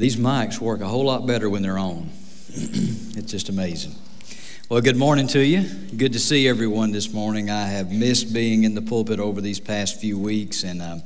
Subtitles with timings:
[0.00, 2.08] These mics work a whole lot better when they're on.
[2.48, 3.94] it's just amazing.
[4.70, 5.60] Well, good morning to you.
[5.94, 7.50] Good to see everyone this morning.
[7.50, 11.00] I have missed being in the pulpit over these past few weeks and uh,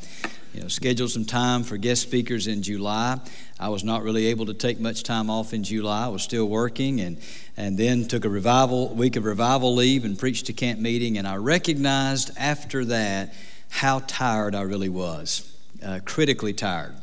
[0.52, 3.18] you know, scheduled some time for guest speakers in July.
[3.58, 6.04] I was not really able to take much time off in July.
[6.04, 7.18] I was still working and,
[7.56, 11.18] and then took a revival week of revival leave and preached a camp meeting.
[11.18, 13.34] And I recognized after that
[13.70, 15.52] how tired I really was,
[15.84, 16.94] uh, critically tired.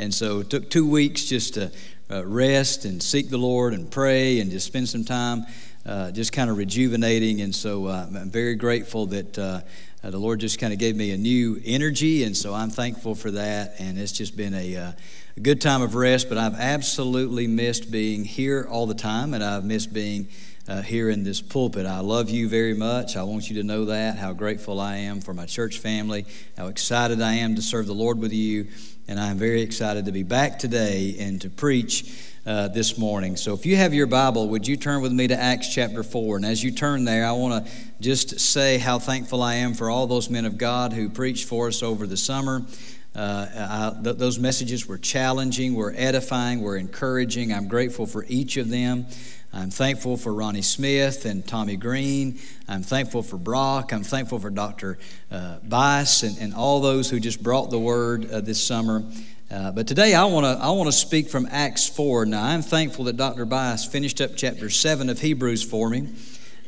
[0.00, 1.70] And so it took two weeks just to
[2.10, 5.46] uh, rest and seek the Lord and pray and just spend some time
[5.86, 7.40] uh, just kind of rejuvenating.
[7.40, 9.60] And so uh, I'm very grateful that uh,
[10.02, 12.24] the Lord just kind of gave me a new energy.
[12.24, 13.74] And so I'm thankful for that.
[13.78, 14.92] And it's just been a, uh,
[15.36, 16.28] a good time of rest.
[16.28, 20.28] But I've absolutely missed being here all the time, and I've missed being.
[20.70, 21.84] Uh, here in this pulpit.
[21.84, 23.16] I love you very much.
[23.16, 26.68] I want you to know that, how grateful I am for my church family, how
[26.68, 28.68] excited I am to serve the Lord with you,
[29.08, 33.34] and I'm very excited to be back today and to preach uh, this morning.
[33.34, 36.36] So if you have your Bible, would you turn with me to Acts chapter 4?
[36.36, 39.90] And as you turn there, I want to just say how thankful I am for
[39.90, 42.64] all those men of God who preached for us over the summer.
[43.12, 47.52] Uh, I, th- those messages were challenging, were edifying, were encouraging.
[47.52, 49.06] I'm grateful for each of them.
[49.52, 52.38] I'm thankful for Ronnie Smith and Tommy Green.
[52.68, 53.92] I'm thankful for Brock.
[53.92, 54.96] I'm thankful for Dr.
[55.28, 59.02] Uh, Bice and, and all those who just brought the word uh, this summer.
[59.50, 62.26] Uh, but today I want to I want to speak from Acts 4.
[62.26, 63.44] Now I'm thankful that Dr.
[63.44, 66.08] Bias finished up chapter 7 of Hebrews for me,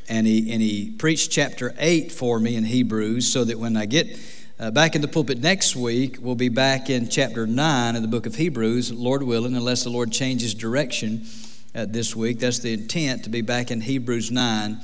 [0.09, 3.87] and he and he preached chapter 8 for me in Hebrews, so that when I
[3.87, 4.19] get
[4.59, 8.09] uh, back in the pulpit next week, we'll be back in chapter 9 of the
[8.09, 11.27] book of Hebrews, Lord willing, unless the Lord changes direction
[11.75, 12.39] this week.
[12.39, 14.79] That's the intent to be back in Hebrews 9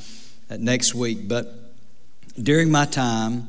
[0.51, 1.29] uh, next week.
[1.29, 1.53] But
[2.41, 3.49] during my time,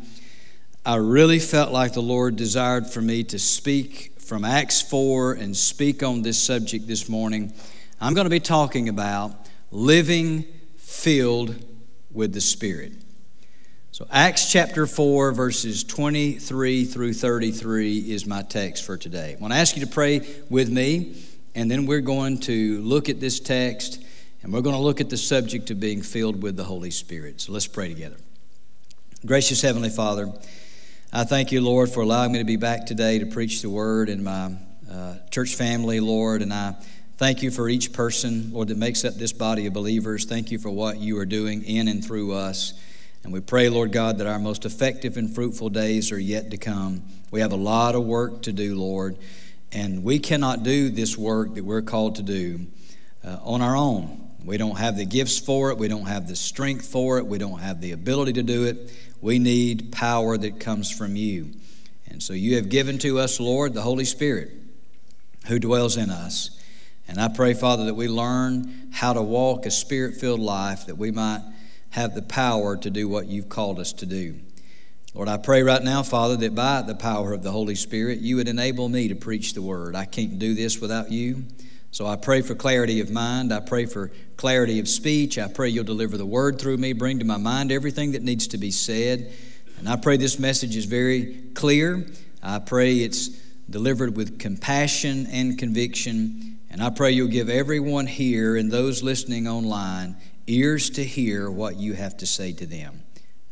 [0.85, 5.55] I really felt like the Lord desired for me to speak from Acts 4 and
[5.55, 7.53] speak on this subject this morning.
[8.02, 9.31] I'm going to be talking about
[9.71, 10.45] living
[10.77, 11.55] filled
[12.11, 12.93] with the Spirit.
[13.91, 19.35] So, Acts chapter 4, verses 23 through 33 is my text for today.
[19.37, 21.21] I want to ask you to pray with me,
[21.59, 24.02] and then we're going to look at this text
[24.42, 27.42] and we're going to look at the subject of being filled with the Holy Spirit.
[27.42, 28.15] So, let's pray together.
[29.25, 30.31] Gracious Heavenly Father,
[31.11, 34.08] I thank you, Lord, for allowing me to be back today to preach the word
[34.08, 34.53] in my
[34.89, 36.42] uh, church family, Lord.
[36.42, 36.75] And I
[37.17, 40.23] thank you for each person, Lord, that makes up this body of believers.
[40.23, 42.71] Thank you for what you are doing in and through us.
[43.26, 46.58] And we pray, Lord God, that our most effective and fruitful days are yet to
[46.58, 47.03] come.
[47.31, 49.17] We have a lot of work to do, Lord,
[49.71, 52.67] and we cannot do this work that we're called to do
[53.23, 54.30] uh, on our own.
[54.43, 55.77] We don't have the gifts for it.
[55.77, 57.25] We don't have the strength for it.
[57.25, 58.91] We don't have the ability to do it.
[59.21, 61.52] We need power that comes from you.
[62.08, 64.52] And so you have given to us, Lord, the Holy Spirit
[65.47, 66.52] who dwells in us.
[67.08, 70.97] And I pray, Father, that we learn how to walk a spirit filled life that
[70.97, 71.41] we might
[71.91, 74.39] have the power to do what you've called us to do.
[75.15, 78.36] Lord, I pray right now, Father, that by the power of the Holy Spirit, you
[78.36, 79.95] would enable me to preach the word.
[79.95, 81.45] I can't do this without you.
[81.92, 83.52] So I pray for clarity of mind.
[83.52, 85.39] I pray for clarity of speech.
[85.39, 88.47] I pray you'll deliver the word through me, bring to my mind everything that needs
[88.49, 89.33] to be said.
[89.80, 92.05] And I pray this message is very clear.
[92.43, 93.30] I pray it's
[93.67, 96.59] delivered with compassion and conviction.
[96.70, 101.77] And I pray you'll give everyone here and those listening online ears to hear what
[101.77, 103.02] you have to say to them.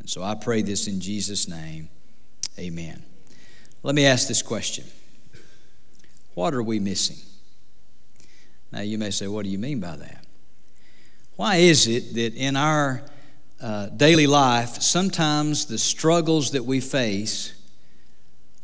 [0.08, 1.90] And so I pray this in Jesus' name.
[2.58, 3.04] Amen.
[3.84, 4.86] Let me ask this question
[6.34, 7.18] What are we missing?
[8.72, 10.24] Now, you may say, what do you mean by that?
[11.36, 13.04] Why is it that in our
[13.60, 17.54] uh, daily life, sometimes the struggles that we face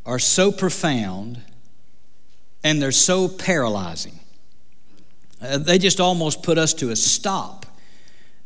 [0.05, 1.41] are so profound
[2.63, 4.17] and they're so paralyzing?
[5.41, 7.65] Uh, they just almost put us to a stop.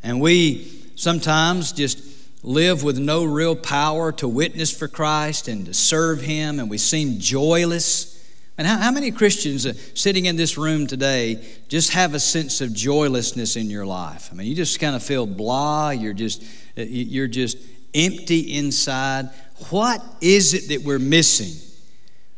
[0.01, 5.73] And we sometimes just live with no real power to witness for Christ and to
[5.73, 8.17] serve Him, and we seem joyless
[8.57, 12.73] and how, how many Christians sitting in this room today just have a sense of
[12.73, 14.29] joylessness in your life?
[14.31, 16.43] I mean, you just kind of feel blah, you're just,
[16.77, 17.57] uh, you're just
[17.93, 19.29] empty inside.
[19.69, 21.66] What is it that we're missing?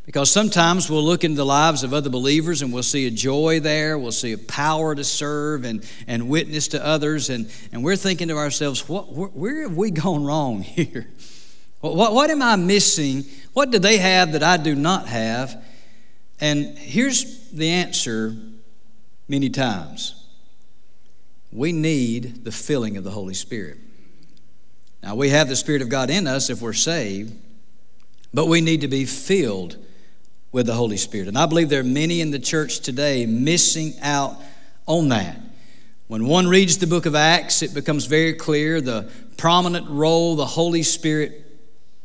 [0.06, 3.60] Because sometimes we'll look into the lives of other believers and we'll see a joy
[3.60, 7.96] there, we'll see a power to serve and, and witness to others, and, and we're
[7.96, 11.08] thinking to ourselves, what, where, where have we gone wrong here?
[11.80, 13.24] What, what am I missing?
[13.52, 15.62] What do they have that I do not have?
[16.40, 18.34] And here's the answer
[19.28, 20.16] many times
[21.52, 23.78] we need the filling of the Holy Spirit.
[25.02, 27.32] Now, we have the Spirit of God in us if we're saved,
[28.32, 29.76] but we need to be filled
[30.52, 31.28] with the Holy Spirit.
[31.28, 34.36] And I believe there are many in the church today missing out
[34.86, 35.40] on that.
[36.08, 40.46] When one reads the book of Acts, it becomes very clear the prominent role the
[40.46, 41.46] Holy Spirit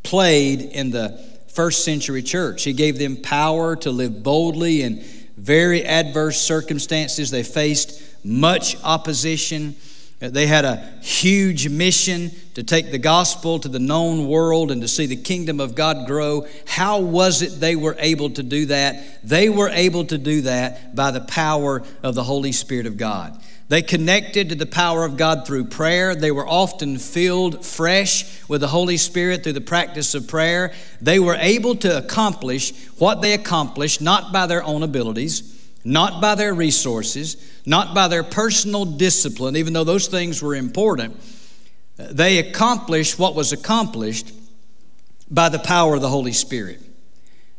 [0.04, 2.64] played in the first century church.
[2.64, 5.04] He gave them power to live boldly in
[5.38, 7.32] very adverse circumstances.
[7.32, 9.76] They faced much opposition.
[10.20, 14.88] They had a huge mission to take the gospel to the known world and to
[14.88, 16.48] see the kingdom of God grow.
[16.66, 19.20] How was it they were able to do that?
[19.24, 23.38] They were able to do that by the power of the Holy Spirit of God.
[23.68, 26.16] They connected to the power of God through prayer.
[26.16, 30.72] They were often filled fresh with the Holy Spirit through the practice of prayer.
[31.02, 35.55] They were able to accomplish what they accomplished not by their own abilities,
[35.86, 41.16] not by their resources, not by their personal discipline, even though those things were important.
[41.98, 44.34] They accomplished what was accomplished
[45.30, 46.82] by the power of the Holy Spirit.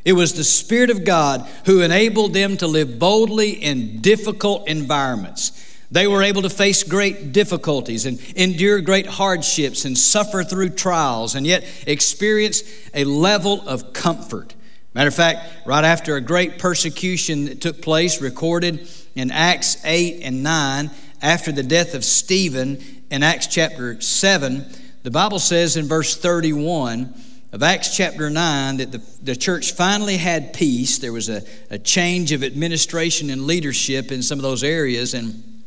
[0.05, 5.52] It was the Spirit of God who enabled them to live boldly in difficult environments.
[5.90, 11.37] They were able to face great difficulties and endure great hardships and suffer through trials
[11.37, 12.62] and yet experience
[12.93, 14.56] a level of comfort.
[14.96, 20.22] Matter of fact, right after a great persecution that took place, recorded in Acts 8
[20.22, 20.90] and 9,
[21.20, 24.64] after the death of Stephen in Acts chapter 7,
[25.02, 27.12] the Bible says in verse 31
[27.52, 30.96] of Acts chapter 9 that the, the church finally had peace.
[30.96, 35.12] There was a, a change of administration and leadership in some of those areas.
[35.12, 35.62] And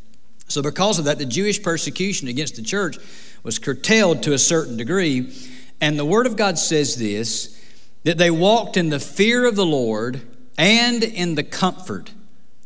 [0.48, 2.98] so, because of that, the Jewish persecution against the church
[3.44, 5.32] was curtailed to a certain degree.
[5.80, 7.59] And the Word of God says this
[8.04, 10.22] that they walked in the fear of the Lord
[10.56, 12.12] and in the comfort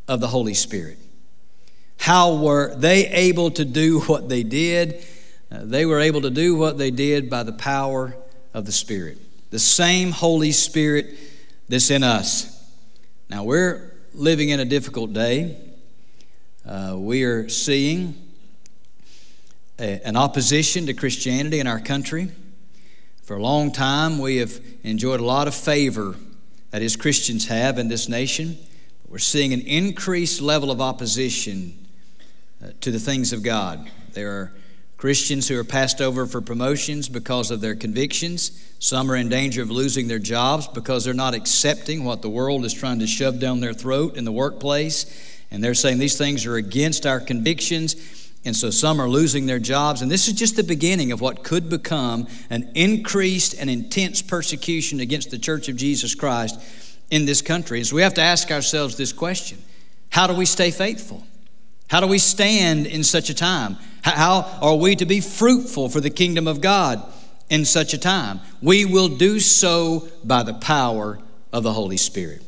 [0.06, 0.98] of the Holy Spirit.
[1.98, 5.04] How were they able to do what they did?
[5.50, 8.16] Uh, they were able to do what they did by the power
[8.52, 9.18] of the Spirit,
[9.50, 11.06] the same Holy Spirit
[11.68, 12.50] that's in us.
[13.28, 15.56] Now, we're living in a difficult day.
[16.66, 18.14] Uh, we are seeing
[19.78, 22.30] a, an opposition to Christianity in our country.
[23.24, 26.14] For a long time, we have enjoyed a lot of favor
[26.72, 28.58] that is Christians have in this nation.
[29.08, 31.86] We're seeing an increased level of opposition
[32.62, 33.90] uh, to the things of God.
[34.12, 34.52] There are
[34.98, 38.62] Christians who are passed over for promotions because of their convictions.
[38.78, 42.66] Some are in danger of losing their jobs because they're not accepting what the world
[42.66, 45.06] is trying to shove down their throat in the workplace.
[45.50, 47.94] And they're saying these things are against our convictions.
[48.44, 50.02] And so some are losing their jobs.
[50.02, 55.00] And this is just the beginning of what could become an increased and intense persecution
[55.00, 56.60] against the Church of Jesus Christ
[57.10, 57.78] in this country.
[57.78, 59.58] And so we have to ask ourselves this question
[60.10, 61.26] How do we stay faithful?
[61.88, 63.76] How do we stand in such a time?
[64.02, 67.02] How are we to be fruitful for the kingdom of God
[67.48, 68.40] in such a time?
[68.60, 71.18] We will do so by the power
[71.52, 72.42] of the Holy Spirit.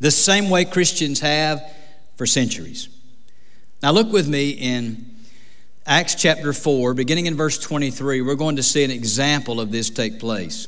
[0.00, 1.62] The same way Christians have
[2.16, 2.88] for centuries.
[3.80, 5.08] Now, look with me in
[5.86, 8.22] Acts chapter 4, beginning in verse 23.
[8.22, 10.66] We're going to see an example of this take place,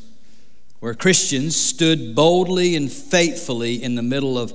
[0.79, 4.53] where Christians stood boldly and faithfully in the middle of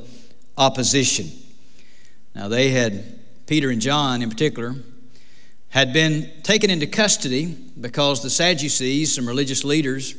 [0.58, 1.32] opposition.
[2.34, 4.76] Now, they had, Peter and John in particular,
[5.72, 10.16] had been taken into custody because the Sadducees, some religious leaders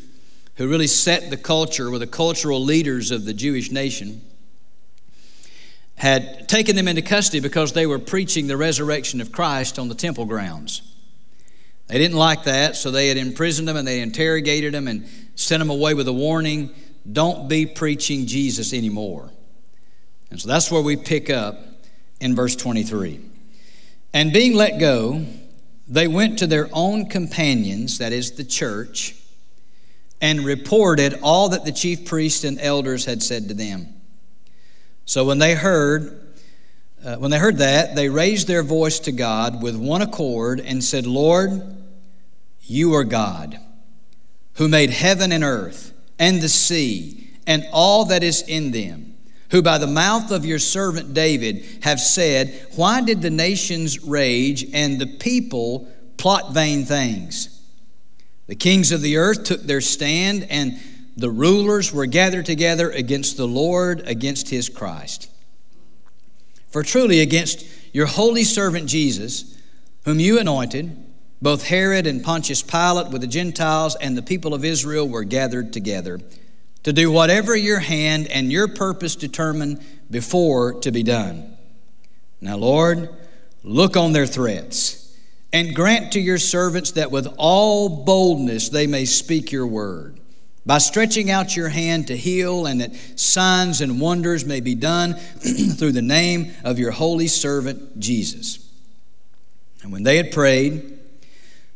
[0.56, 4.20] who really set the culture, were the cultural leaders of the Jewish nation
[5.96, 9.94] had taken them into custody because they were preaching the resurrection of Christ on the
[9.94, 10.82] temple grounds.
[11.86, 15.60] They didn't like that, so they had imprisoned them and they interrogated them and sent
[15.60, 16.74] them away with a warning
[17.10, 19.30] don't be preaching Jesus anymore.
[20.30, 21.60] And so that's where we pick up
[22.20, 23.20] in verse 23.
[24.12, 25.24] And being let go,
[25.86, 29.14] they went to their own companions, that is the church,
[30.20, 33.94] and reported all that the chief priests and elders had said to them.
[35.06, 36.20] So when they heard,
[37.02, 40.82] uh, when they heard that, they raised their voice to God with one accord and
[40.82, 41.62] said, Lord,
[42.62, 43.58] you are God,
[44.54, 49.14] who made heaven and earth and the sea and all that is in them,
[49.52, 54.66] who by the mouth of your servant David have said, Why did the nations rage
[54.74, 57.60] and the people plot vain things?
[58.48, 60.80] The kings of the earth took their stand and
[61.16, 65.30] the rulers were gathered together against the Lord, against his Christ.
[66.68, 69.56] For truly, against your holy servant Jesus,
[70.04, 70.94] whom you anointed,
[71.40, 75.72] both Herod and Pontius Pilate with the Gentiles and the people of Israel were gathered
[75.72, 76.20] together
[76.82, 81.56] to do whatever your hand and your purpose determined before to be done.
[82.40, 83.08] Now, Lord,
[83.64, 85.16] look on their threats
[85.52, 90.20] and grant to your servants that with all boldness they may speak your word
[90.66, 95.14] by stretching out your hand to heal, and that signs and wonders may be done
[95.78, 98.68] through the name of your holy servant Jesus.
[99.82, 100.98] And when they had prayed,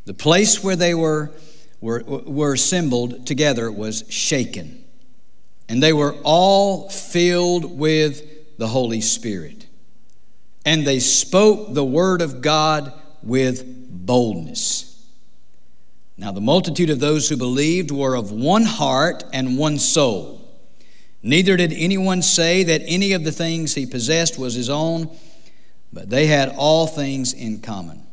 [0.03, 1.31] the place where they were,
[1.79, 4.83] were, were assembled together was shaken,
[5.69, 9.67] and they were all filled with the Holy Spirit.
[10.65, 12.91] And they spoke the word of God
[13.23, 13.63] with
[14.05, 14.90] boldness.
[16.21, 20.39] Now, the multitude of those who believed were of one heart and one soul.
[21.23, 25.09] Neither did anyone say that any of the things he possessed was his own,
[25.91, 28.05] but they had all things in common.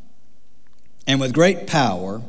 [1.06, 2.22] And with great power,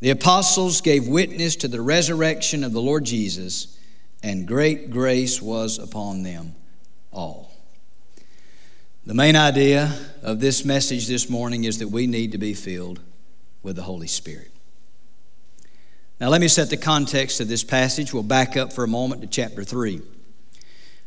[0.00, 3.78] the apostles gave witness to the resurrection of the Lord Jesus,
[4.24, 6.56] and great grace was upon them
[7.12, 7.52] all.
[9.06, 12.98] The main idea of this message this morning is that we need to be filled
[13.62, 14.50] with the Holy Spirit.
[16.20, 18.12] Now, let me set the context of this passage.
[18.12, 20.02] We'll back up for a moment to chapter 3.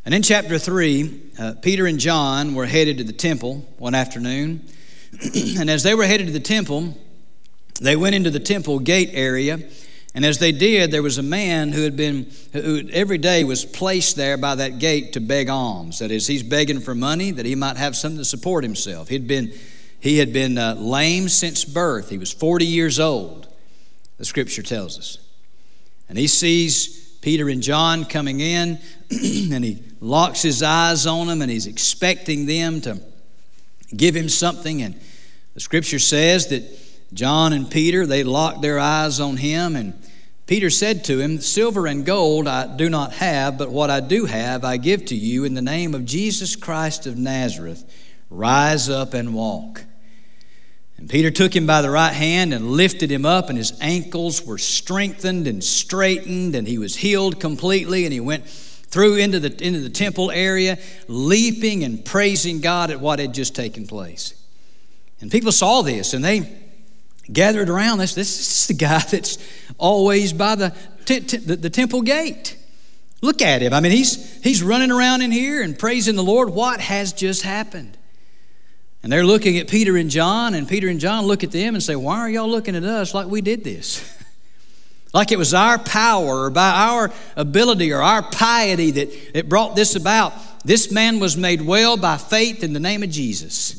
[0.05, 4.67] And in chapter 3, uh, Peter and John were headed to the temple one afternoon.
[5.59, 6.97] and as they were headed to the temple,
[7.79, 9.59] they went into the temple gate area.
[10.15, 13.65] And as they did, there was a man who had been, who every day was
[13.65, 15.99] placed there by that gate to beg alms.
[15.99, 19.09] That is, he's begging for money that he might have something to support himself.
[19.09, 19.53] He'd been,
[19.99, 22.09] he had been uh, lame since birth.
[22.09, 23.52] He was 40 years old
[24.17, 25.17] the scripture tells us.
[26.09, 28.79] And he sees Peter and John coming in,
[29.09, 32.99] and he locks his eyes on them, and he's expecting them to
[33.95, 34.81] give him something.
[34.81, 34.99] And
[35.53, 36.63] the scripture says that
[37.13, 39.93] John and Peter, they locked their eyes on him, and
[40.45, 44.25] Peter said to him, Silver and gold I do not have, but what I do
[44.25, 47.89] have I give to you in the name of Jesus Christ of Nazareth.
[48.29, 49.85] Rise up and walk.
[51.03, 54.41] And Peter took him by the right hand and lifted him up, and his ankles
[54.41, 58.05] were strengthened and straightened, and he was healed completely.
[58.05, 60.79] And he went through into the, into the temple area,
[61.09, 64.33] leaping and praising God at what had just taken place.
[65.19, 66.49] And people saw this, and they
[67.29, 68.15] gathered around this.
[68.15, 69.37] This is the guy that's
[69.77, 72.55] always by the, t- t- the, the temple gate.
[73.21, 73.73] Look at him.
[73.73, 76.49] I mean, he's, he's running around in here and praising the Lord.
[76.49, 77.97] What has just happened?
[79.03, 81.83] And they're looking at Peter and John, and Peter and John look at them and
[81.83, 84.17] say, Why are y'all looking at us like we did this?
[85.13, 89.75] like it was our power or by our ability or our piety that, that brought
[89.75, 90.33] this about.
[90.63, 93.73] This man was made well by faith in the name of Jesus.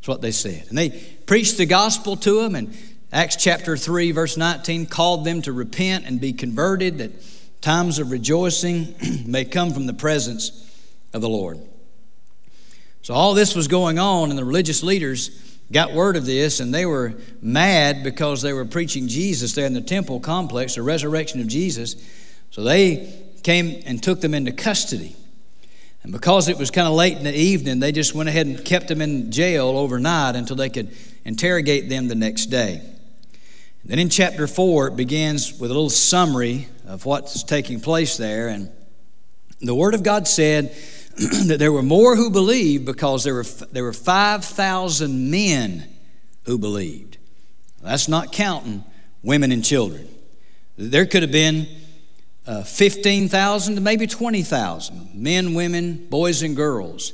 [0.00, 0.66] That's what they said.
[0.68, 0.90] And they
[1.26, 2.76] preached the gospel to them, and
[3.12, 7.12] Acts chapter 3, verse 19, called them to repent and be converted, that
[7.60, 10.66] times of rejoicing may come from the presence
[11.12, 11.60] of the Lord.
[13.02, 15.30] So all this was going on, and the religious leaders
[15.72, 19.72] got word of this, and they were mad because they were preaching Jesus there in
[19.72, 21.96] the temple complex, the resurrection of Jesus.
[22.50, 25.16] So they came and took them into custody.
[26.02, 28.64] And because it was kind of late in the evening, they just went ahead and
[28.64, 32.82] kept them in jail overnight until they could interrogate them the next day.
[33.84, 38.48] then in chapter 4, it begins with a little summary of what's taking place there.
[38.48, 38.70] And
[39.60, 40.74] the Word of God said,
[41.48, 45.86] that there were more who believed because there were, there were 5,000 men
[46.44, 47.18] who believed.
[47.82, 48.84] That's not counting
[49.22, 50.08] women and children.
[50.78, 51.68] There could have been
[52.46, 57.12] uh, 15,000 to maybe 20,000 men, women, boys, and girls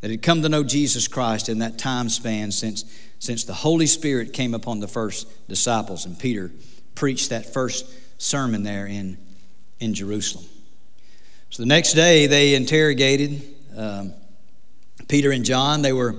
[0.00, 2.84] that had come to know Jesus Christ in that time span since,
[3.18, 6.52] since the Holy Spirit came upon the first disciples and Peter
[6.94, 7.84] preached that first
[8.20, 9.18] sermon there in,
[9.80, 10.44] in Jerusalem.
[11.50, 13.42] So the next day, they interrogated
[13.76, 14.14] um,
[15.08, 15.82] Peter and John.
[15.82, 16.14] They were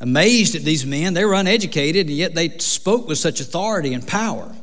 [0.00, 1.12] amazed at these men.
[1.12, 4.54] They were uneducated, and yet they spoke with such authority and power.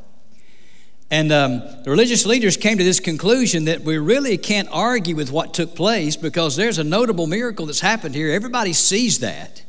[1.11, 5.31] And um, the religious leaders came to this conclusion that we really can't argue with
[5.31, 8.31] what took place because there's a notable miracle that's happened here.
[8.31, 9.63] Everybody sees that.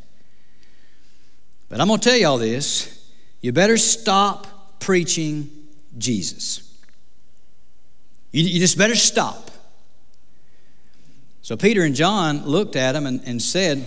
[1.69, 3.13] But I'm going to tell you all this.
[3.43, 5.51] You better stop preaching
[5.99, 6.63] Jesus.
[8.33, 9.51] You, you just better stop.
[11.45, 13.85] So Peter and John looked at him and, and said,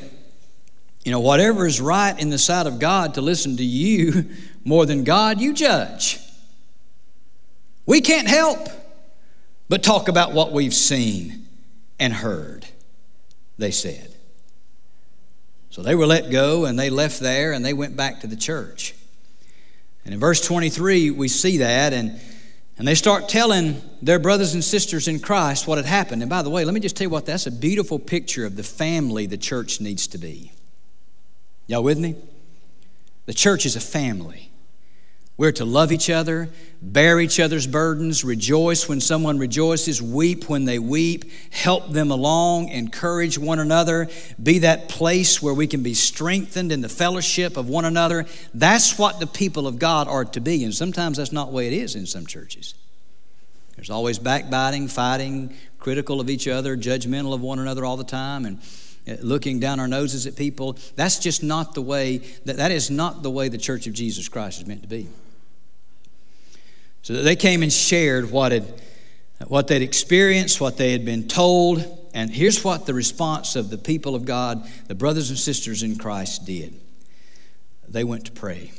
[1.03, 4.29] You know, whatever is right in the sight of God to listen to you
[4.63, 6.19] more than God, you judge.
[7.87, 8.59] We can't help
[9.69, 11.47] but talk about what we've seen
[11.99, 12.67] and heard,
[13.57, 14.13] they said.
[15.71, 18.35] So they were let go and they left there and they went back to the
[18.35, 18.93] church.
[20.05, 21.91] And in verse 23, we see that.
[21.91, 22.21] And
[22.77, 26.22] and they start telling their brothers and sisters in Christ what had happened.
[26.22, 28.55] And by the way, let me just tell you what that's a beautiful picture of
[28.55, 30.51] the family the church needs to be.
[31.65, 32.15] Y'all with me?
[33.25, 34.51] The church is a family.
[35.38, 36.50] We're to love each other,
[36.82, 42.70] bear each other's burdens, rejoice when someone rejoices, weep when they weep, help them along,
[42.70, 44.10] encourage one another,
[44.41, 48.25] be that place where we can be strengthened in the fellowship of one another.
[48.56, 50.63] That's what the people of God are to be.
[50.63, 52.74] And sometimes that's not the way it is in some churches.
[53.75, 58.44] There's always backbiting, fighting, critical of each other, judgmental of one another all the time,
[58.44, 58.60] and
[59.08, 60.79] uh, looking down our noses at people.
[60.96, 64.27] That's just not the way, that, that is not the way the church of Jesus
[64.27, 65.08] Christ is meant to be.
[67.07, 68.65] So they came and shared what, had,
[69.47, 72.09] what they'd experienced, what they had been told.
[72.13, 75.97] And here's what the response of the people of God, the brothers and sisters in
[75.97, 76.77] Christ, did
[77.87, 78.73] they went to pray.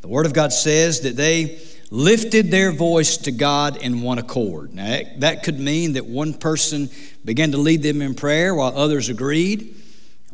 [0.00, 4.72] The Word of God says that they lifted their voice to God in one accord.
[4.72, 6.88] Now, that could mean that one person
[7.22, 9.76] began to lead them in prayer while others agreed.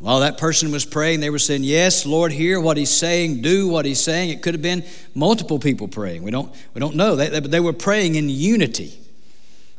[0.01, 3.69] While that person was praying, they were saying, Yes, Lord, hear what he's saying, do
[3.69, 4.31] what he's saying.
[4.31, 4.83] It could have been
[5.15, 6.23] multiple people praying.
[6.23, 7.17] We don't, we don't know.
[7.17, 8.99] They, they, they were praying in unity.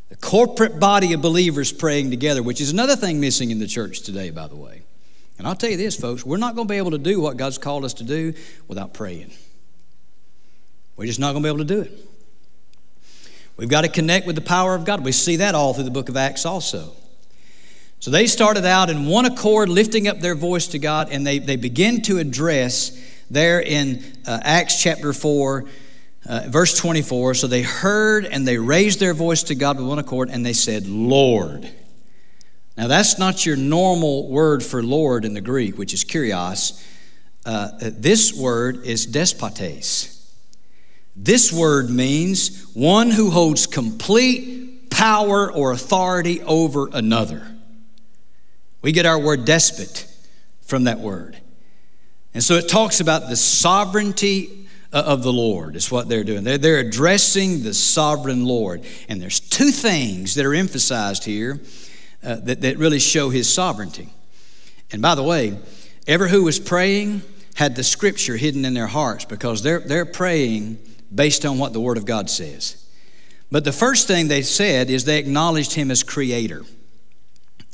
[0.09, 4.01] The corporate body of believers praying together, which is another thing missing in the church
[4.01, 4.83] today, by the way.
[5.39, 7.37] And I'll tell you this, folks, we're not going to be able to do what
[7.37, 8.33] God's called us to do
[8.67, 9.31] without praying.
[10.97, 12.07] We're just not going to be able to do it.
[13.57, 15.03] We've got to connect with the power of God.
[15.03, 16.93] We see that all through the book of Acts also.
[18.01, 21.37] So they started out in one accord, lifting up their voice to God, and they,
[21.37, 25.65] they begin to address there in uh, Acts chapter 4,
[26.27, 27.35] uh, verse 24.
[27.35, 30.53] So they heard and they raised their voice to God with one accord, and they
[30.53, 31.69] said, Lord.
[32.75, 36.83] Now, that's not your normal word for Lord in the Greek, which is kurios.
[37.45, 40.33] Uh, this word is despotes.
[41.15, 47.50] This word means one who holds complete power or authority over another.
[48.81, 50.07] We get our word despot
[50.61, 51.37] from that word.
[52.33, 56.43] And so it talks about the sovereignty uh, of the Lord, is what they're doing.
[56.43, 58.83] They're, addressing the sovereign Lord.
[59.07, 61.59] And there's two things that are emphasized here
[62.23, 64.09] uh, that, that really show his sovereignty.
[64.91, 65.57] And by the way,
[66.07, 67.21] ever who was praying
[67.55, 70.77] had the scripture hidden in their hearts because they're, they're praying
[71.13, 72.77] based on what the Word of God says.
[73.51, 76.63] But the first thing they said is they acknowledged him as creator.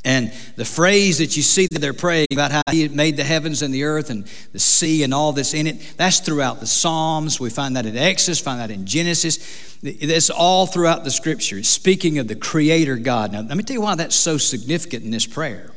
[0.07, 3.61] And the phrase that you see that they're praying about how he made the heavens
[3.61, 7.41] and the earth and the sea and all this in it, that's throughout the Psalms.
[7.41, 9.37] We find that in Exodus, find that in Genesis.
[9.83, 11.61] It's all throughout the scripture.
[11.61, 13.33] Speaking of the creator God.
[13.33, 15.71] Now, let me tell you why that's so significant in this prayer.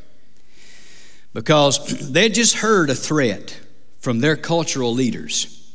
[1.35, 3.59] Because they just heard a threat
[3.99, 5.75] from their cultural leaders,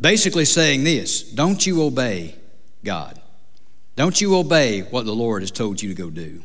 [0.00, 2.34] basically saying this Don't you obey
[2.82, 3.20] God.
[3.94, 6.42] Don't you obey what the Lord has told you to go do.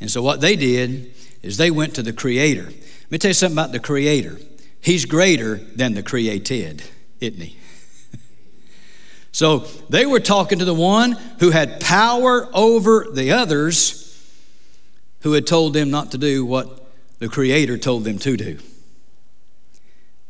[0.00, 2.64] And so what they did is they went to the Creator.
[2.64, 4.38] Let me tell you something about the Creator.
[4.80, 6.82] He's greater than the created,
[7.20, 7.56] isn't he?
[9.32, 14.02] so they were talking to the one who had power over the others
[15.20, 16.86] who had told them not to do what
[17.18, 18.58] the Creator told them to do.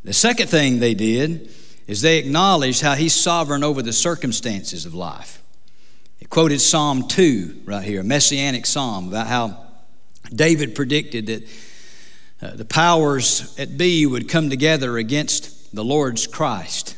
[0.05, 1.51] The second thing they did
[1.87, 5.43] is they acknowledged how He's sovereign over the circumstances of life.
[6.29, 9.65] Quoted Psalm 2 right here, a messianic psalm about how
[10.35, 11.49] David predicted that
[12.43, 16.97] uh, the powers at B would come together against the Lord's Christ.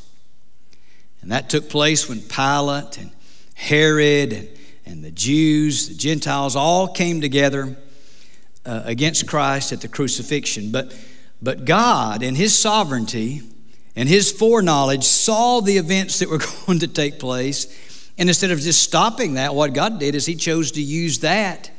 [1.21, 3.11] And that took place when Pilate and
[3.55, 4.49] Herod and,
[4.87, 7.77] and the Jews, the Gentiles, all came together
[8.65, 10.73] uh, against Christ at the crucifixion.
[10.73, 10.99] But,
[11.43, 13.43] but God, in His sovereignty
[13.95, 17.67] and His foreknowledge, saw the events that were going to take place
[18.19, 21.71] and instead of just stopping that, what God did is He chose to use that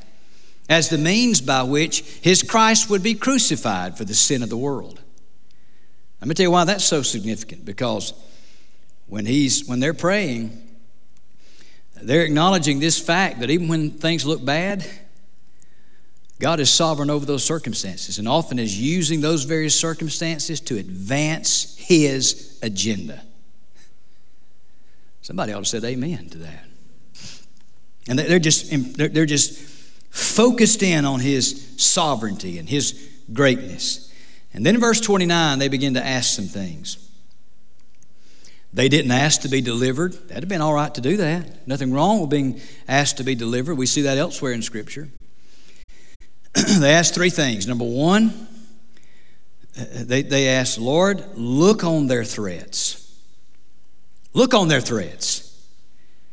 [0.70, 4.58] as the means by which His Christ would be crucified for the sin of the
[4.58, 5.02] world.
[6.22, 8.14] Let me tell you why that's so significant because
[9.08, 10.66] when, he's, when they're praying,
[12.02, 14.86] they're acknowledging this fact that even when things look bad,
[16.40, 21.76] God is sovereign over those circumstances and often is using those various circumstances to advance
[21.78, 23.24] His agenda.
[25.30, 26.66] Somebody ought to say amen to that.
[28.08, 29.60] And they're just, they're just
[30.10, 34.12] focused in on his sovereignty and his greatness.
[34.56, 37.12] And then in verse 29, they begin to ask some things.
[38.74, 40.14] They didn't ask to be delivered.
[40.14, 41.68] That'd have been all right to do that.
[41.68, 43.76] Nothing wrong with being asked to be delivered.
[43.76, 45.10] We see that elsewhere in Scripture.
[46.80, 47.68] they asked three things.
[47.68, 48.48] Number one,
[49.76, 53.09] they, they asked, Lord, look on their threats.
[54.34, 55.46] Look on their threads.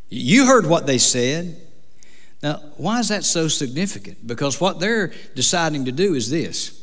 [0.08, 1.60] You heard what they said.
[2.42, 4.26] Now, why is that so significant?
[4.26, 6.82] Because what they're deciding to do is this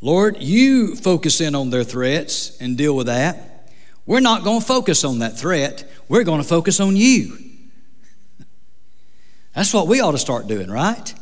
[0.00, 3.70] Lord, you focus in on their threats and deal with that.
[4.06, 5.84] We're not going to focus on that threat.
[6.08, 7.38] We're going to focus on you.
[9.54, 11.14] That's what we ought to start doing, right?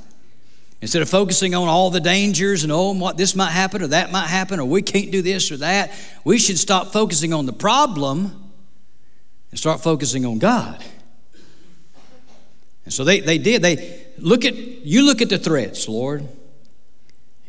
[0.80, 4.12] Instead of focusing on all the dangers and oh, what this might happen or that
[4.12, 5.92] might happen or we can't do this or that,
[6.24, 8.52] we should stop focusing on the problem
[9.50, 10.84] and start focusing on God.
[12.84, 13.60] And so they, they did.
[13.60, 16.26] They look at you look at the threats, Lord.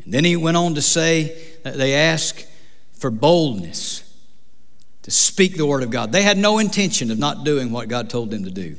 [0.04, 2.44] And then he went on to say that they ask
[2.92, 4.04] for boldness
[5.02, 6.12] to speak the word of God.
[6.12, 8.76] They had no intention of not doing what God told them to do.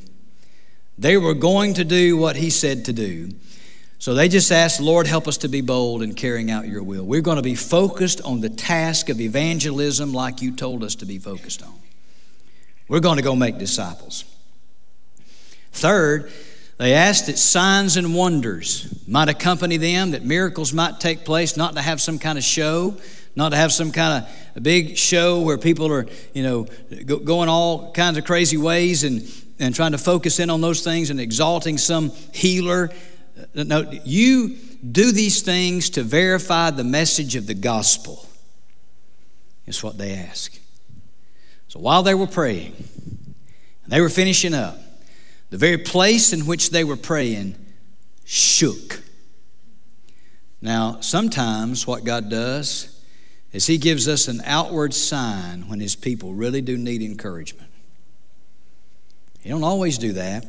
[0.97, 3.31] They were going to do what he said to do.
[4.01, 7.03] So they just asked, Lord, help us to be bold in carrying out your will.
[7.03, 11.05] We're going to be focused on the task of evangelism like you told us to
[11.05, 11.75] be focused on.
[12.87, 14.25] We're going to go make disciples.
[15.71, 16.31] Third,
[16.77, 21.75] they asked that signs and wonders might accompany them, that miracles might take place, not
[21.75, 22.97] to have some kind of show,
[23.35, 26.65] not to have some kind of a big show where people are, you know,
[27.03, 31.11] going all kinds of crazy ways and, and trying to focus in on those things
[31.11, 32.89] and exalting some healer
[33.53, 34.55] no, you
[34.89, 38.27] do these things to verify the message of the gospel,
[39.65, 40.57] is what they ask.
[41.67, 42.73] So while they were praying,
[43.83, 44.77] and they were finishing up,
[45.49, 47.55] the very place in which they were praying
[48.25, 49.01] shook.
[50.61, 53.03] Now, sometimes what God does
[53.51, 57.69] is He gives us an outward sign when His people really do need encouragement.
[59.41, 60.45] He don't always do that.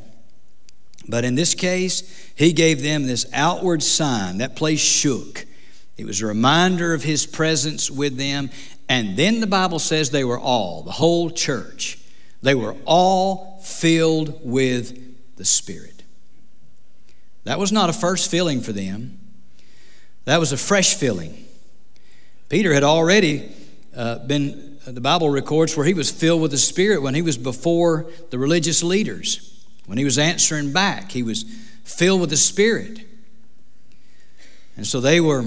[1.08, 4.38] But in this case, he gave them this outward sign.
[4.38, 5.46] That place shook.
[5.96, 8.50] It was a reminder of his presence with them.
[8.88, 11.98] And then the Bible says they were all, the whole church,
[12.42, 16.02] they were all filled with the Spirit.
[17.44, 19.18] That was not a first filling for them,
[20.24, 21.46] that was a fresh filling.
[22.48, 23.50] Peter had already
[23.96, 27.38] uh, been, the Bible records, where he was filled with the Spirit when he was
[27.38, 29.51] before the religious leaders.
[29.92, 31.42] When he was answering back, he was
[31.84, 33.00] filled with the Spirit.
[34.74, 35.44] And so they were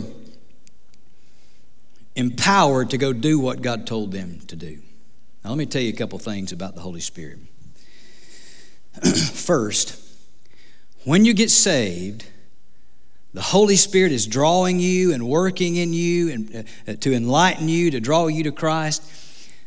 [2.15, 4.83] empowered to go do what God told them to do.
[5.43, 7.39] Now, let me tell you a couple things about the Holy Spirit.
[9.33, 9.99] First,
[11.05, 12.27] when you get saved,
[13.33, 17.89] the Holy Spirit is drawing you and working in you and uh, to enlighten you,
[17.89, 19.01] to draw you to Christ.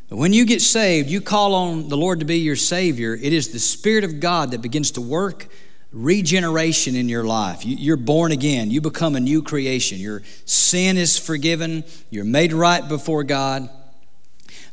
[0.09, 3.15] When you get saved, you call on the Lord to be your Savior.
[3.15, 5.49] It is the Spirit of God that begins to work
[5.93, 7.65] regeneration in your life.
[7.65, 8.71] You're born again.
[8.71, 9.99] You become a new creation.
[9.99, 11.85] Your sin is forgiven.
[12.11, 13.69] You're made right before God.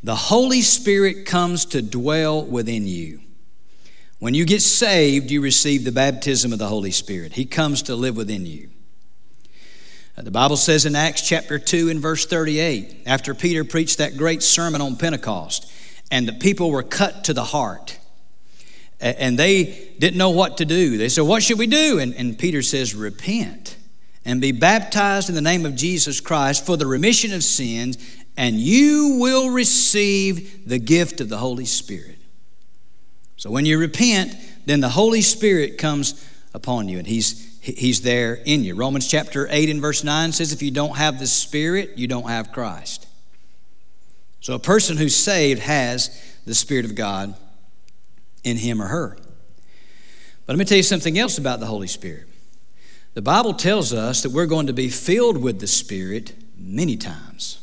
[0.04, 3.22] The Holy Spirit comes to dwell within you.
[4.20, 7.34] When you get saved, you receive the baptism of the Holy Spirit.
[7.34, 8.70] He comes to live within you.
[10.18, 14.16] Uh, the Bible says in Acts chapter 2 and verse 38, after Peter preached that
[14.16, 15.72] great sermon on Pentecost,
[16.10, 17.98] and the people were cut to the heart,
[19.02, 20.98] and they didn't know what to do.
[20.98, 22.00] They said, What should we do?
[22.00, 23.76] And, and Peter says, Repent
[24.24, 27.98] and be baptized in the name of Jesus Christ for the remission of sins,
[28.38, 32.18] and you will receive the gift of the Holy Spirit.
[33.38, 38.36] So when you repent, then the Holy Spirit comes upon you, and He's He's there
[38.46, 38.76] in you.
[38.76, 42.30] Romans chapter 8 and verse 9 says, If you don't have the Spirit, you don't
[42.30, 43.08] have Christ.
[44.40, 47.36] So a person who's saved has the Spirit of God
[48.44, 49.18] in him or her.
[50.46, 52.28] But let me tell you something else about the Holy Spirit.
[53.16, 57.62] The Bible tells us that we're going to be filled with the Spirit many times.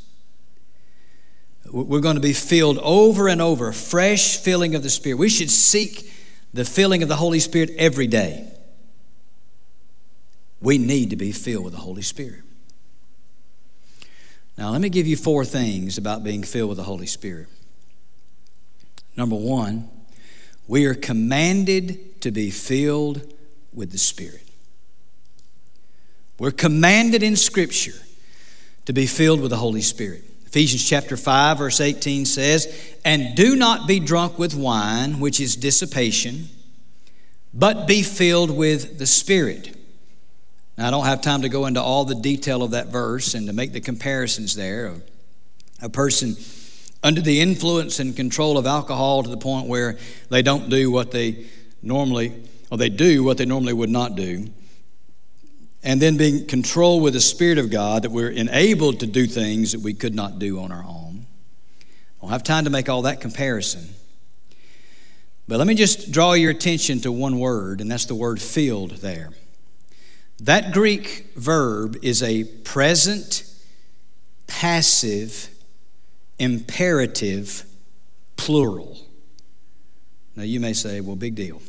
[1.70, 5.18] We're going to be filled over and over, fresh filling of the Spirit.
[5.18, 6.12] We should seek
[6.52, 8.51] the filling of the Holy Spirit every day.
[10.62, 12.42] We need to be filled with the Holy Spirit.
[14.56, 17.48] Now, let me give you four things about being filled with the Holy Spirit.
[19.16, 19.90] Number one,
[20.68, 23.34] we are commanded to be filled
[23.74, 24.46] with the Spirit.
[26.38, 28.00] We're commanded in Scripture
[28.84, 30.24] to be filled with the Holy Spirit.
[30.46, 35.56] Ephesians chapter 5, verse 18 says, And do not be drunk with wine, which is
[35.56, 36.48] dissipation,
[37.52, 39.76] but be filled with the Spirit
[40.84, 43.52] I don't have time to go into all the detail of that verse and to
[43.52, 44.86] make the comparisons there.
[44.86, 45.02] of
[45.80, 46.36] A person
[47.02, 51.10] under the influence and control of alcohol to the point where they don't do what
[51.10, 51.46] they
[51.82, 52.32] normally,
[52.70, 54.48] or they do what they normally would not do.
[55.82, 59.72] And then being controlled with the Spirit of God that we're enabled to do things
[59.72, 61.26] that we could not do on our own.
[62.18, 63.88] I don't have time to make all that comparison.
[65.48, 68.92] But let me just draw your attention to one word, and that's the word filled
[68.98, 69.30] there.
[70.42, 73.44] That Greek verb is a present,
[74.48, 75.48] passive,
[76.36, 77.64] imperative,
[78.34, 78.98] plural.
[80.34, 81.62] Now, you may say, well, big deal.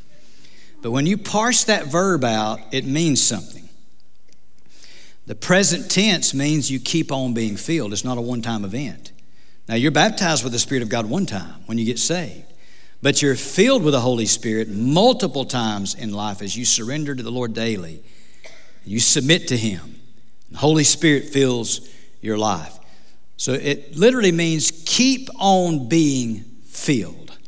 [0.82, 3.68] but when you parse that verb out, it means something.
[5.26, 9.12] The present tense means you keep on being filled, it's not a one time event.
[9.68, 12.49] Now, you're baptized with the Spirit of God one time when you get saved,
[13.02, 17.22] but you're filled with the Holy Spirit multiple times in life as you surrender to
[17.22, 18.02] the Lord daily.
[18.84, 20.00] You submit to Him.
[20.50, 21.88] The Holy Spirit fills
[22.20, 22.78] your life.
[23.36, 27.38] So it literally means keep on being filled.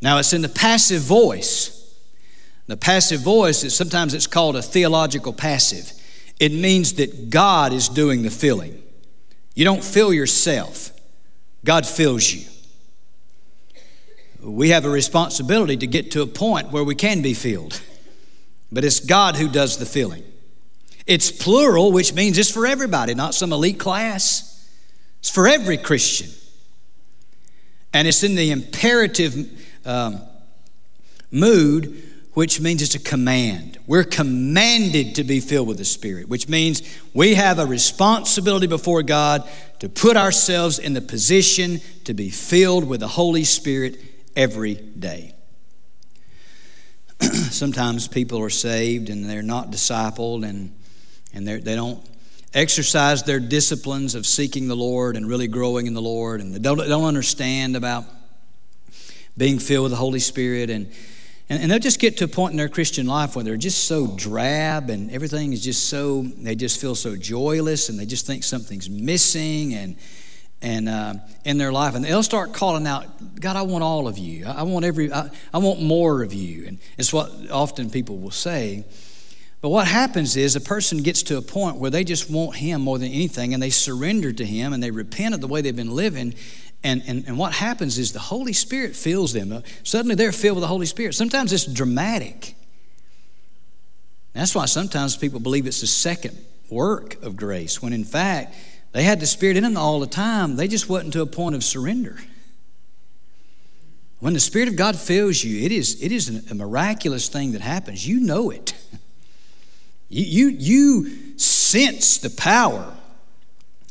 [0.00, 1.76] Now it's in the passive voice.
[2.66, 5.92] The passive voice is sometimes it's called a theological passive.
[6.38, 8.82] It means that God is doing the filling.
[9.54, 10.92] You don't fill yourself.
[11.64, 12.49] God fills you.
[14.42, 17.80] We have a responsibility to get to a point where we can be filled.
[18.72, 20.24] But it's God who does the filling.
[21.06, 24.68] It's plural, which means it's for everybody, not some elite class.
[25.18, 26.30] It's for every Christian.
[27.92, 30.20] And it's in the imperative um,
[31.30, 32.02] mood,
[32.34, 33.78] which means it's a command.
[33.86, 39.02] We're commanded to be filled with the Spirit, which means we have a responsibility before
[39.02, 39.48] God
[39.80, 43.98] to put ourselves in the position to be filled with the Holy Spirit
[44.36, 45.34] every day.
[47.20, 50.74] Sometimes people are saved and they're not discipled and,
[51.34, 52.04] and they don't
[52.54, 56.58] exercise their disciplines of seeking the Lord and really growing in the Lord, and they
[56.58, 58.04] don't, don't understand about
[59.36, 60.70] being filled with the Holy Spirit.
[60.70, 60.90] And,
[61.48, 64.06] and, they'll just get to a point in their Christian life where they're just so
[64.06, 68.44] drab and everything is just so, they just feel so joyless and they just think
[68.44, 69.96] something's missing and,
[70.62, 71.94] and uh, in their life.
[71.94, 74.46] And they'll start calling out, God, I want all of you.
[74.46, 76.66] I, want every, I, I want more of you.
[76.66, 78.84] And it's what often people will say.
[79.62, 82.80] But what happens is a person gets to a point where they just want Him
[82.80, 85.76] more than anything and they surrender to Him and they repent of the way they've
[85.76, 86.34] been living.
[86.82, 89.62] And, and, and what happens is the Holy Spirit fills them.
[89.82, 91.14] Suddenly they're filled with the Holy Spirit.
[91.14, 92.54] Sometimes it's dramatic.
[94.32, 96.38] That's why sometimes people believe it's the second
[96.70, 98.54] work of grace, when in fact,
[98.92, 100.56] they had the Spirit in them all the time.
[100.56, 102.18] They just wasn't to a point of surrender.
[104.18, 107.62] When the Spirit of God fills you, it is, it is a miraculous thing that
[107.62, 108.06] happens.
[108.06, 108.74] You know it.
[110.12, 112.92] You, you, you sense the power.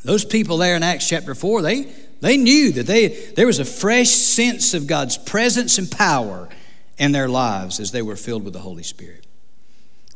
[0.04, 1.84] Those people there in Acts chapter 4, they,
[2.20, 6.50] they knew that they, there was a fresh sense of God's presence and power
[6.98, 9.28] in their lives as they were filled with the Holy Spirit.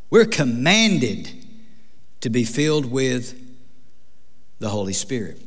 [0.09, 1.31] We're commanded
[2.19, 3.42] to be filled with
[4.63, 5.41] the Holy Spirit.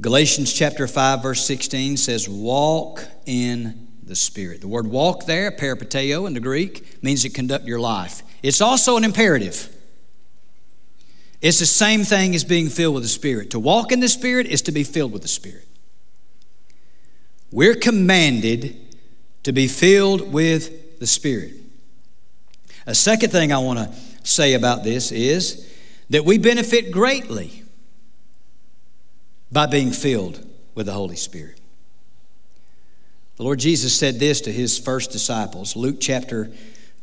[0.00, 4.60] Galatians chapter 5 verse 16 says walk in the Spirit.
[4.60, 8.22] The word walk there, peripateo in the Greek, means to conduct your life.
[8.42, 9.74] It's also an imperative.
[11.40, 13.50] It's the same thing as being filled with the Spirit.
[13.50, 15.66] To walk in the Spirit is to be filled with the Spirit.
[17.52, 18.76] We're commanded
[19.44, 21.52] to be filled with the Spirit.
[22.84, 23.94] A second thing I want to
[24.26, 25.72] say about this is
[26.10, 27.63] that we benefit greatly
[29.54, 31.60] by being filled with the Holy Spirit.
[33.36, 36.50] The Lord Jesus said this to his first disciples, Luke chapter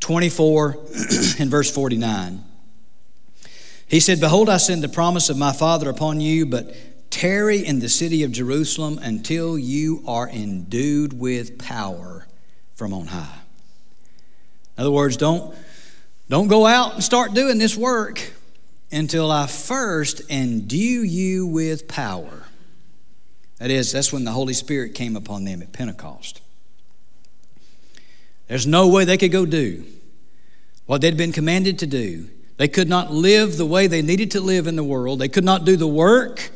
[0.02, 0.78] 24
[1.40, 2.44] and verse 49.
[3.88, 6.76] He said, Behold, I send the promise of my Father upon you, but
[7.10, 12.28] tarry in the city of Jerusalem until you are endued with power
[12.74, 13.40] from on high.
[14.78, 15.56] In other words, don't,
[16.30, 18.34] don't go out and start doing this work
[18.92, 22.41] until I first endue you with power.
[23.62, 26.42] That is, that's when the Holy Spirit came upon them at Pentecost.
[28.48, 29.86] There's no way they could go do
[30.88, 32.28] what they'd been commanded to do.
[32.58, 35.20] They could not live the way they needed to live in the world.
[35.20, 36.50] They could not do the work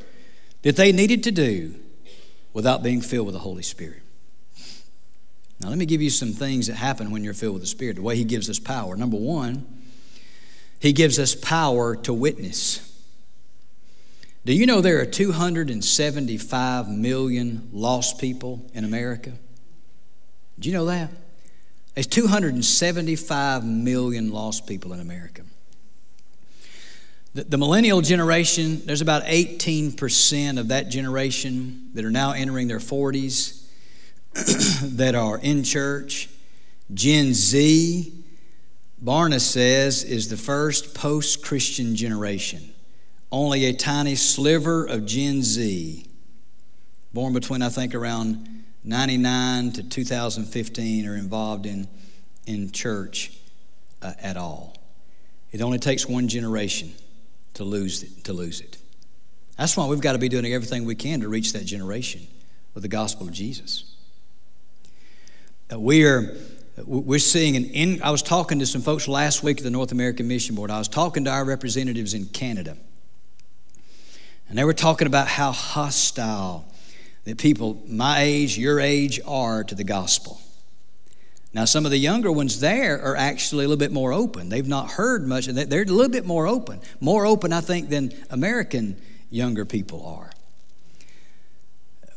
[0.64, 1.76] that they needed to do
[2.54, 4.02] without being filled with the Holy Spirit.
[5.62, 7.98] Now, let me give you some things that happen when you're filled with the Spirit,
[7.98, 8.98] the way He gives us power.
[8.98, 9.64] Number one,
[10.80, 12.95] He gives us power to witness.
[14.46, 19.34] Do you know there are 275 million lost people in America?
[20.60, 21.10] Do you know that?
[21.96, 25.42] There's 275 million lost people in America.
[27.34, 32.80] The, the, millennial generation, there's about 18% of that generation that are now entering their
[32.80, 33.66] 40s
[34.98, 36.30] that are in church.
[36.94, 38.14] Gen Z,
[39.04, 42.75] Barna says, is the first post Christian generation.
[43.32, 46.06] Only a tiny sliver of Gen Z,
[47.14, 51.88] born between, I think, around 99 to 2015 are involved in,
[52.46, 53.38] in church
[54.02, 54.76] uh, at all.
[55.52, 56.94] It only takes one generation
[57.56, 58.78] to lose it, to lose it.
[59.58, 62.28] That's why we've got to be doing everything we can to reach that generation.
[62.74, 63.96] with the gospel of Jesus.
[65.72, 66.36] Uh, we are
[66.86, 69.94] we're seeing an in, I was talking to some folks last week at the North
[69.94, 70.70] American Mission Board.
[70.70, 72.76] I was talking to our representatives in Canada.
[74.48, 76.66] And they were talking about how hostile
[77.24, 80.40] that people my age, your age are to the gospel.
[81.54, 84.50] Now, some of the younger ones there are actually a little bit more open.
[84.50, 86.82] They've not heard much, and they're a little bit more open.
[87.00, 88.98] More open, I think, than American
[89.30, 90.32] younger people are.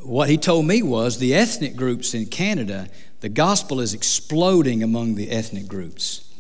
[0.01, 2.88] What he told me was the ethnic groups in Canada,
[3.21, 6.33] the gospel is exploding among the ethnic groups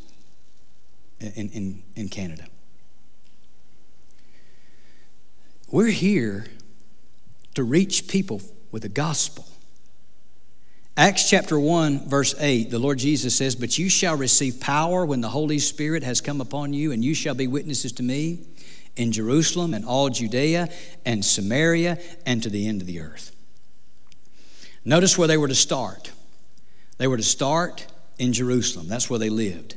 [1.20, 2.46] in, in, in Canada.
[5.70, 6.46] We're here
[7.54, 8.40] to reach people
[8.72, 9.44] with the gospel.
[10.96, 15.20] Acts chapter 1, verse 8, the Lord Jesus says, But you shall receive power when
[15.20, 18.38] the Holy Spirit has come upon you, and you shall be witnesses to me
[18.96, 20.70] in Jerusalem and all Judea
[21.04, 23.36] and Samaria and to the end of the earth.
[24.86, 26.12] Notice where they were to start.
[26.96, 27.86] They were to start
[28.18, 28.88] in Jerusalem.
[28.88, 29.74] That's where they lived.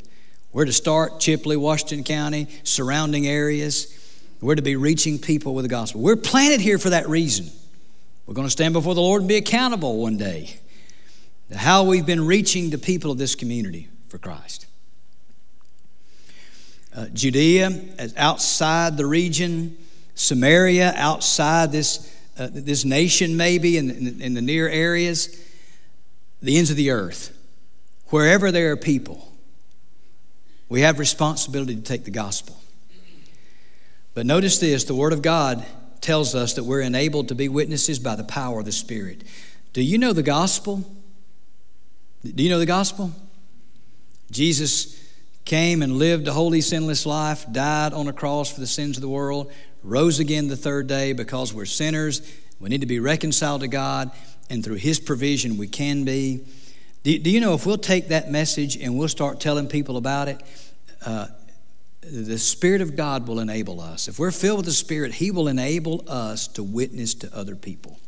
[0.53, 3.97] We're to start Chipley, Washington County, surrounding areas.
[4.41, 6.01] We're to be reaching people with the gospel.
[6.01, 7.51] We're planted here for that reason.
[8.25, 10.57] We're going to stand before the Lord and be accountable one day
[11.55, 14.67] how we've been reaching the people of this community for Christ.
[16.95, 17.71] Uh, Judea,
[18.17, 19.77] outside the region,
[20.15, 25.37] Samaria, outside this, uh, this nation, maybe in, in, in the near areas,
[26.41, 27.37] the ends of the earth,
[28.07, 29.31] wherever there are people,
[30.67, 32.57] we have responsibility to take the gospel.
[34.13, 35.65] But notice this the Word of God
[36.01, 39.23] tells us that we're enabled to be witnesses by the power of the Spirit.
[39.73, 40.83] Do you know the gospel?
[42.23, 43.11] Do you know the gospel?
[44.31, 44.99] Jesus
[45.45, 49.01] came and lived a holy, sinless life, died on a cross for the sins of
[49.01, 49.51] the world,
[49.83, 52.21] rose again the third day because we're sinners.
[52.59, 54.11] We need to be reconciled to God,
[54.49, 56.41] and through His provision, we can be.
[57.03, 60.39] Do, you know if we'll take that message and we'll start telling people about it,
[61.03, 61.27] uh,
[62.01, 64.07] the Spirit of God will enable us.
[64.07, 67.99] If we're filled with the Spirit, He will enable us to witness to other people.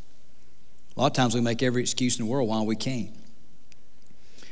[0.95, 3.15] A lot of times we make every excuse in the world why we can't.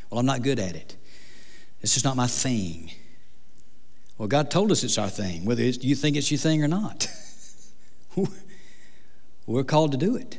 [0.09, 0.95] Well, I'm not good at it.
[1.81, 2.91] It's just not my thing.
[4.17, 7.07] Well, God told us it's our thing, whether you think it's your thing or not.
[9.47, 10.37] We're called to do it.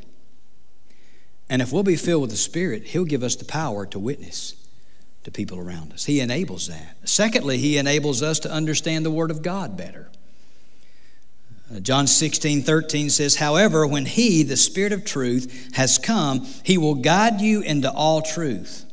[1.48, 4.61] And if we'll be filled with the Spirit, He'll give us the power to witness
[5.24, 6.04] to people around us.
[6.04, 6.96] He enables that.
[7.04, 10.10] Secondly, He enables us to understand the Word of God better.
[11.74, 16.76] Uh, John 16, 13 says, However, when He, the Spirit of truth, has come, He
[16.76, 18.86] will guide you into all truth.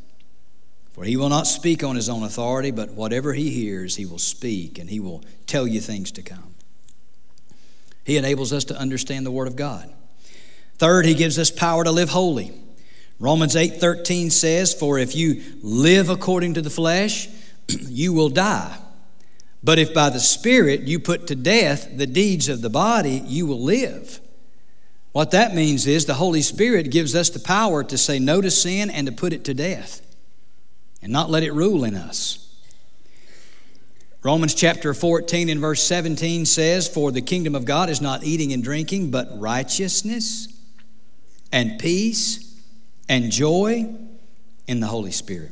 [0.99, 4.19] For he will not speak on his own authority, but whatever he hears, he will
[4.19, 6.55] speak, and he will tell you things to come.
[8.03, 9.89] He enables us to understand the Word of God.
[10.77, 12.51] Third, he gives us power to live holy.
[13.19, 17.27] Romans 8:13 says, "For if you live according to the flesh,
[17.67, 18.77] you will die.
[19.61, 23.45] But if by the Spirit you put to death the deeds of the body, you
[23.45, 24.21] will live."
[25.11, 28.51] What that means is the Holy Spirit gives us the power to say no to
[28.51, 30.01] sin and to put it to death
[31.01, 32.45] and not let it rule in us.
[34.21, 38.53] Romans chapter 14 and verse 17 says, For the kingdom of God is not eating
[38.53, 40.47] and drinking, but righteousness
[41.51, 42.48] and peace
[43.09, 43.87] and joy
[44.67, 45.51] in the Holy Spirit.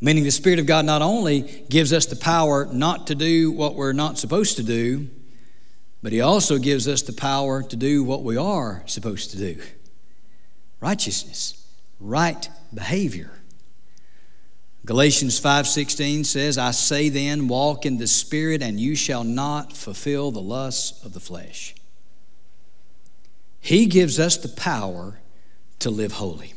[0.00, 3.74] Meaning, the Spirit of God not only gives us the power not to do what
[3.74, 5.08] we're not supposed to do,
[6.02, 9.60] but He also gives us the power to do what we are supposed to do
[10.80, 11.66] righteousness,
[11.98, 13.30] right behavior.
[14.84, 20.30] Galatians 5:16 says, "I say then, walk in the spirit and you shall not fulfill
[20.30, 21.74] the lusts of the flesh."
[23.60, 25.20] He gives us the power
[25.80, 26.54] to live holy.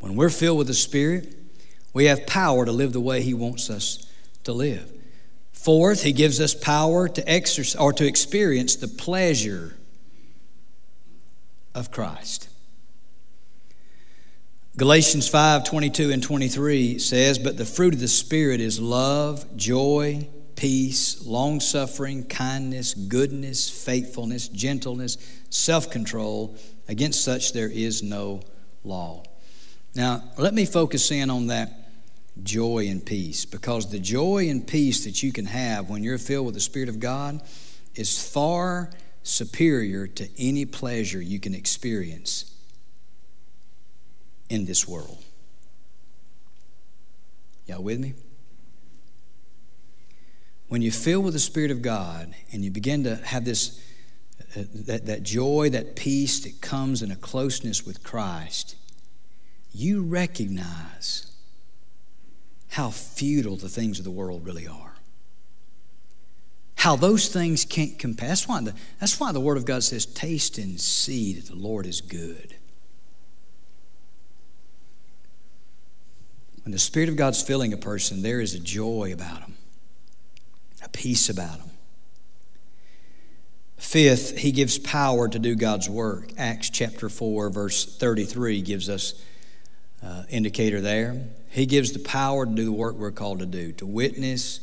[0.00, 1.34] When we're filled with the spirit,
[1.92, 4.06] we have power to live the way he wants us
[4.44, 4.92] to live.
[5.52, 9.76] Fourth, he gives us power to exercise or to experience the pleasure
[11.74, 12.48] of Christ.
[14.76, 20.28] Galatians 5 22 and 23 says, But the fruit of the Spirit is love, joy,
[20.54, 25.16] peace, long suffering, kindness, goodness, faithfulness, gentleness,
[25.48, 26.56] self control.
[26.88, 28.42] Against such there is no
[28.84, 29.24] law.
[29.94, 31.72] Now, let me focus in on that
[32.42, 36.46] joy and peace because the joy and peace that you can have when you're filled
[36.46, 37.40] with the Spirit of God
[37.94, 38.90] is far
[39.22, 42.52] superior to any pleasure you can experience
[44.48, 45.24] in this world.
[47.66, 48.14] Y'all with me?
[50.68, 53.80] When you fill with the Spirit of God and you begin to have this
[54.56, 58.76] that, that joy, that peace that comes in a closeness with Christ,
[59.72, 61.32] you recognize
[62.70, 64.94] how futile the things of the world really are.
[66.76, 68.28] How those things can't compare.
[68.28, 71.56] That's why the, that's why the Word of God says, Taste and see that the
[71.56, 72.54] Lord is good.
[76.64, 79.54] When the Spirit of God's filling a person, there is a joy about them,
[80.82, 81.70] a peace about them.
[83.76, 86.32] Fifth, he gives power to do God's work.
[86.38, 89.22] Acts chapter 4, verse 33 gives us
[90.02, 91.28] uh, indicator there.
[91.50, 94.60] He gives the power to do the work we're called to do, to witness,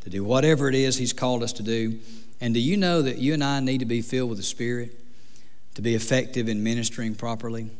[0.00, 1.98] to do whatever it is He's called us to do.
[2.40, 4.98] And do you know that you and I need to be filled with the Spirit
[5.74, 7.70] to be effective in ministering properly?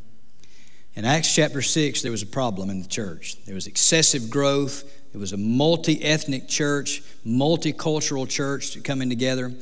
[0.94, 3.42] In Acts chapter 6, there was a problem in the church.
[3.46, 4.84] There was excessive growth.
[5.12, 9.52] It was a multi ethnic church, multicultural church coming together.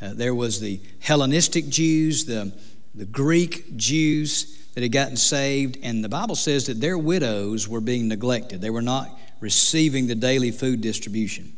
[0.00, 2.52] Uh, there was the Hellenistic Jews, the,
[2.94, 7.80] the Greek Jews that had gotten saved, and the Bible says that their widows were
[7.80, 8.60] being neglected.
[8.60, 11.52] They were not receiving the daily food distribution.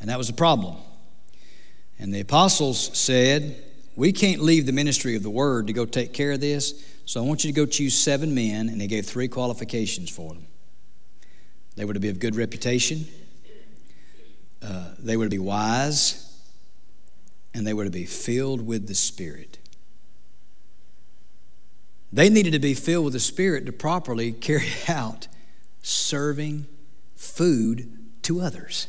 [0.00, 0.76] And that was a problem.
[1.98, 3.62] And the apostles said,
[3.94, 7.22] We can't leave the ministry of the word to go take care of this, so
[7.22, 10.46] I want you to go choose seven men, and they gave three qualifications for them.
[11.76, 13.06] They were to be of good reputation,
[14.62, 16.31] uh, they were to be wise,
[17.54, 19.58] and they were to be filled with the Spirit.
[22.12, 25.28] They needed to be filled with the Spirit to properly carry out
[25.82, 26.66] serving
[27.16, 28.88] food to others.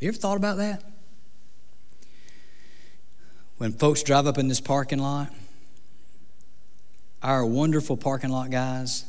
[0.00, 0.82] You ever thought about that?
[3.58, 5.30] When folks drive up in this parking lot,
[7.22, 9.04] our wonderful parking lot guys,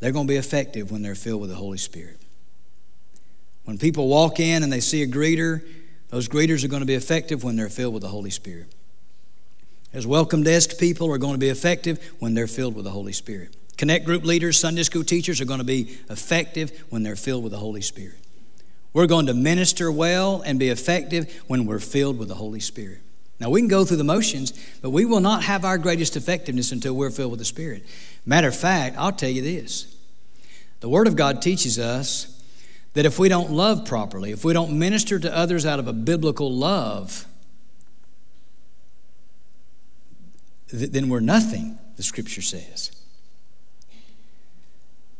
[0.00, 2.18] they're going to be effective when they're filled with the Holy Spirit.
[3.64, 5.64] When people walk in and they see a greeter
[6.14, 8.68] those greeters are going to be effective when they're filled with the Holy Spirit.
[9.92, 13.12] As welcome desk people are going to be effective when they're filled with the Holy
[13.12, 13.56] Spirit.
[13.76, 17.50] Connect group leaders, Sunday school teachers are going to be effective when they're filled with
[17.50, 18.14] the Holy Spirit.
[18.92, 23.00] We're going to minister well and be effective when we're filled with the Holy Spirit.
[23.40, 24.52] Now, we can go through the motions,
[24.82, 27.84] but we will not have our greatest effectiveness until we're filled with the Spirit.
[28.24, 29.96] Matter of fact, I'll tell you this
[30.78, 32.33] the Word of God teaches us
[32.94, 35.92] that if we don't love properly, if we don't minister to others out of a
[35.92, 37.26] biblical love,
[40.72, 42.90] then we're nothing, the scripture says.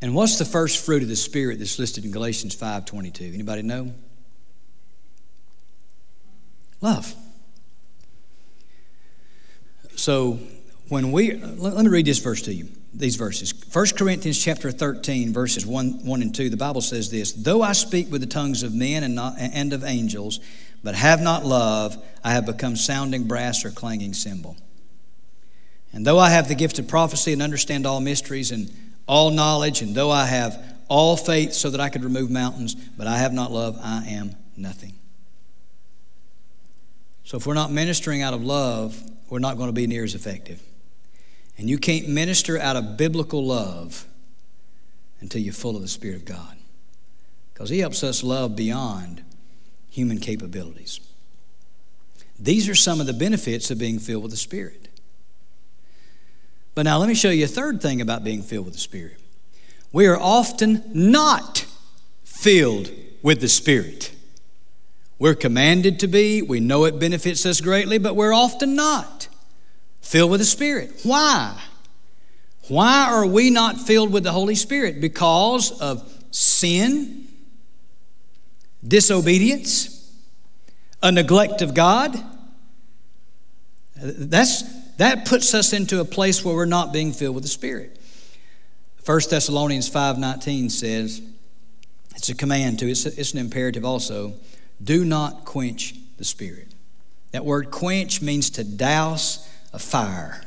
[0.01, 3.35] And what's the first fruit of the Spirit that's listed in Galatians 5.22?
[3.35, 3.93] Anybody know?
[6.81, 7.15] Love.
[9.97, 10.39] So
[10.89, 13.53] when we, let me read this verse to you these verses.
[13.73, 17.73] 1 Corinthians chapter 13, verses 1, 1 and 2, the Bible says this Though I
[17.73, 20.41] speak with the tongues of men and, not, and of angels,
[20.83, 24.57] but have not love, I have become sounding brass or clanging cymbal.
[25.93, 28.71] And though I have the gift of prophecy and understand all mysteries and
[29.07, 33.07] all knowledge, and though I have all faith so that I could remove mountains, but
[33.07, 34.95] I have not love, I am nothing.
[37.25, 40.15] So if we're not ministering out of love, we're not going to be near as
[40.15, 40.63] effective.
[41.57, 44.07] And you can't minister out of biblical love
[45.21, 46.57] until you're full of the Spirit of God.
[47.53, 49.23] Because He helps us love beyond
[49.89, 51.01] human capabilities.
[52.39, 54.89] These are some of the benefits of being filled with the Spirit.
[56.75, 59.21] But now let me show you a third thing about being filled with the Spirit.
[59.93, 61.67] We are often not
[62.25, 62.91] filled
[63.23, 64.13] with the Spirit.
[65.21, 69.29] We're commanded to be, we know it benefits us greatly, but we're often not
[70.05, 70.93] filled with the Spirit.
[71.03, 71.59] Why?
[72.69, 75.01] Why are we not filled with the Holy Spirit?
[75.01, 77.27] Because of sin,
[78.87, 80.13] disobedience,
[81.03, 82.17] a neglect of God.
[83.97, 84.63] That's,
[84.97, 87.99] that puts us into a place where we're not being filled with the Spirit.
[89.05, 91.23] 1 Thessalonians 5.19 says,
[92.17, 94.35] it's a command too, it's, a, it's an imperative also,
[94.83, 96.69] do not quench the Spirit.
[97.33, 100.41] That word quench means to douse, a fire.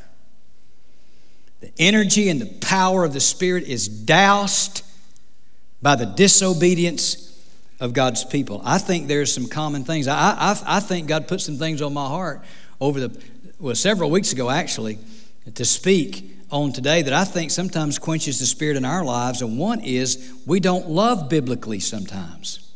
[1.60, 4.84] The energy and the power of the Spirit is doused
[5.82, 7.24] by the disobedience
[7.78, 8.62] of God's people.
[8.64, 10.08] I think there's some common things.
[10.08, 12.42] I, I, I think God put some things on my heart
[12.80, 13.22] over the,
[13.60, 14.98] well, several weeks ago actually,
[15.54, 19.42] to speak on today that I think sometimes quenches the Spirit in our lives.
[19.42, 22.72] And one is we don't love biblically sometimes.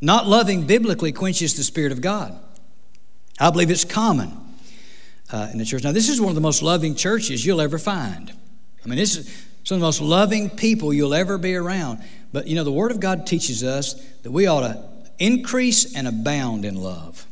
[0.00, 2.38] Not loving biblically quenches the Spirit of God.
[3.40, 4.47] I believe it's common
[5.30, 5.84] uh, in the church.
[5.84, 8.32] Now, this is one of the most loving churches you'll ever find.
[8.84, 12.02] I mean, this is some of the most loving people you'll ever be around.
[12.32, 14.82] But you know, the Word of God teaches us that we ought to
[15.18, 17.26] increase and abound in love.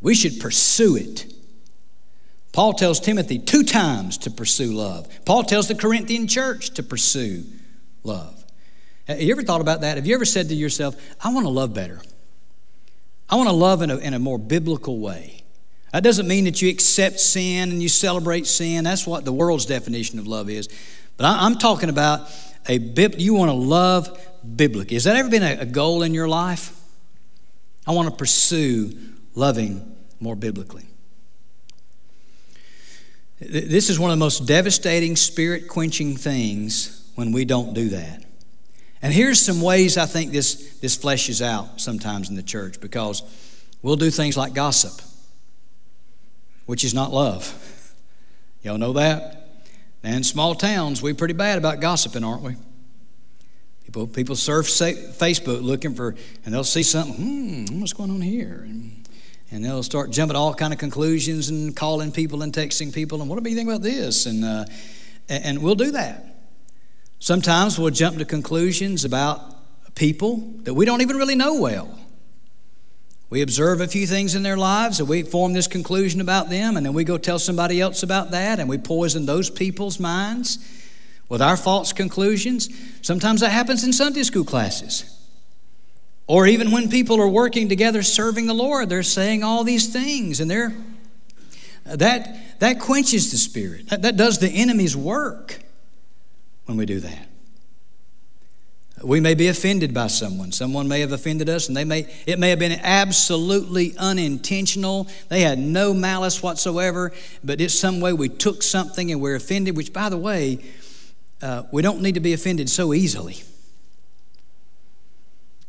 [0.00, 1.32] We should pursue it.
[2.52, 5.06] Paul tells Timothy two times to pursue love.
[5.24, 7.44] Paul tells the Corinthian church to pursue
[8.02, 8.44] love.
[9.06, 9.96] Have you ever thought about that?
[9.96, 12.00] Have you ever said to yourself, I want to love better?
[13.28, 15.39] I want to love in a, in a more biblical way.
[15.92, 18.84] That doesn't mean that you accept sin and you celebrate sin.
[18.84, 20.68] That's what the world's definition of love is.
[21.16, 22.28] But I, am talking about
[22.68, 24.18] a bib, you want to love
[24.56, 24.94] biblically.
[24.94, 26.76] Has that ever been a goal in your life?
[27.86, 28.96] I want to pursue
[29.34, 30.86] loving more biblically.
[33.40, 38.22] This is one of the most devastating, spirit quenching things when we don't do that.
[39.02, 43.22] And here's some ways I think this, this fleshes out sometimes in the church because
[43.82, 45.00] we'll do things like gossip,
[46.70, 47.92] which is not love.
[48.62, 49.64] Y'all know that?
[50.04, 52.54] And small towns, we're pretty bad about gossiping, aren't we?
[53.84, 56.14] People, people surf Facebook looking for,
[56.44, 58.64] and they'll see something, hmm, what's going on here?
[58.68, 59.04] And,
[59.50, 63.20] and they'll start jumping to all kind of conclusions and calling people and texting people,
[63.20, 64.26] and what do you think about this?
[64.26, 64.64] And, uh,
[65.28, 66.24] and we'll do that.
[67.18, 69.40] Sometimes we'll jump to conclusions about
[69.96, 71.99] people that we don't even really know well.
[73.30, 76.76] We observe a few things in their lives and we form this conclusion about them,
[76.76, 80.58] and then we go tell somebody else about that, and we poison those people's minds
[81.28, 82.68] with our false conclusions.
[83.02, 85.16] Sometimes that happens in Sunday school classes.
[86.26, 90.40] Or even when people are working together serving the Lord, they're saying all these things,
[90.40, 90.74] and they're
[91.84, 93.88] that that quenches the spirit.
[93.88, 95.60] That, that does the enemy's work
[96.66, 97.26] when we do that.
[99.02, 100.52] We may be offended by someone.
[100.52, 105.08] Someone may have offended us, and they may it may have been absolutely unintentional.
[105.28, 109.76] They had no malice whatsoever, but it's some way we took something and we're offended.
[109.76, 110.58] Which, by the way,
[111.40, 113.36] uh, we don't need to be offended so easily.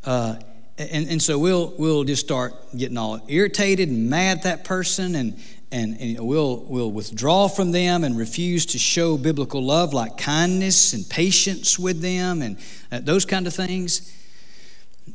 [0.04, 0.36] Uh,
[0.78, 5.16] and, and so we'll we'll just start getting all irritated and mad at that person,
[5.16, 5.40] and
[5.72, 10.94] and, and we'll, we'll withdraw from them and refuse to show biblical love like kindness
[10.94, 12.58] and patience with them and
[12.92, 14.18] uh, those kind of things.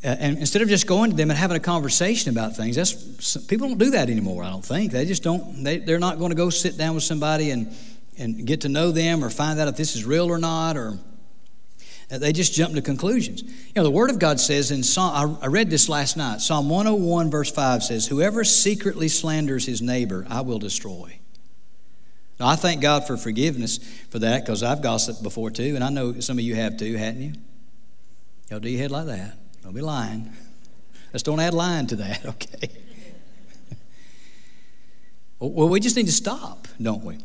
[0.02, 3.36] Uh, and instead of just going to them and having a conversation about things, that's,
[3.46, 4.92] people don't do that anymore, I don't think.
[4.92, 7.74] They just don't, they, they're not going to go sit down with somebody and,
[8.18, 10.98] and get to know them or find out if this is real or not or
[12.08, 13.42] they just jump to conclusions.
[13.42, 16.68] You know, the Word of God says in Psalm, I read this last night, Psalm
[16.68, 21.18] 101, verse 5 says, Whoever secretly slanders his neighbor, I will destroy.
[22.38, 23.78] Now, I thank God for forgiveness
[24.10, 26.96] for that because I've gossiped before too, and I know some of you have too,
[26.96, 27.32] hadn't you?
[28.50, 29.36] Y'all do your head like that.
[29.64, 30.32] Don't be lying.
[31.12, 32.70] Let's don't add lying to that, okay?
[35.40, 37.18] well, we just need to stop, don't we?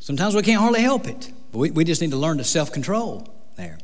[0.00, 2.72] Sometimes we can't hardly help it, but we, we just need to learn to self
[2.72, 3.78] control there.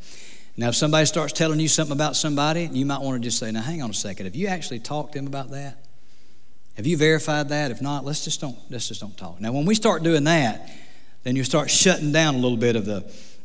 [0.57, 3.51] Now, if somebody starts telling you something about somebody, you might want to just say,
[3.51, 4.27] now, hang on a second.
[4.27, 5.77] Have you actually talked to them about that?
[6.77, 7.70] Have you verified that?
[7.70, 9.41] If not, let's just don't, let's just don't talk.
[9.41, 10.70] Now, when we start doing that,
[11.25, 13.05] then you start shutting down a little bit of the,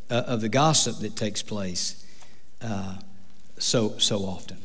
[0.09, 2.05] uh, of the gossip that takes place
[2.61, 2.95] uh,
[3.57, 4.57] so, so often.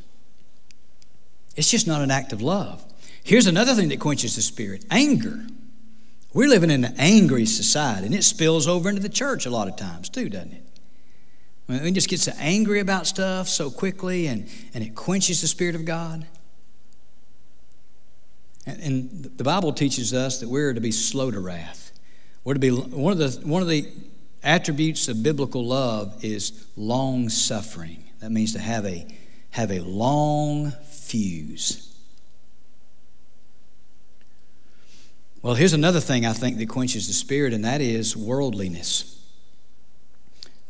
[1.57, 2.85] It's just not an act of love.
[3.23, 5.47] Here's another thing that quenches the spirit anger.
[6.35, 9.69] We're living in an angry society, and it spills over into the church a lot
[9.69, 10.63] of times, too, doesn't it?
[11.67, 15.75] We just get so angry about stuff so quickly and, and it quenches the Spirit
[15.75, 16.27] of God.
[18.67, 21.93] And, and the Bible teaches us that we're to be slow to wrath.
[22.45, 23.91] We're to be one of the one of the
[24.43, 28.05] attributes of biblical love is long suffering.
[28.21, 29.07] That means to have a
[29.51, 31.95] have a long fuse.
[35.41, 39.14] Well, here's another thing I think that quenches the spirit, and that is worldliness.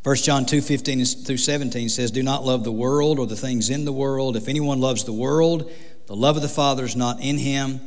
[0.05, 3.71] 1 John 2 15 through 17 says, Do not love the world or the things
[3.71, 4.37] in the world.
[4.37, 5.71] If anyone loves the world,
[6.05, 7.79] the love of the Father is not in him.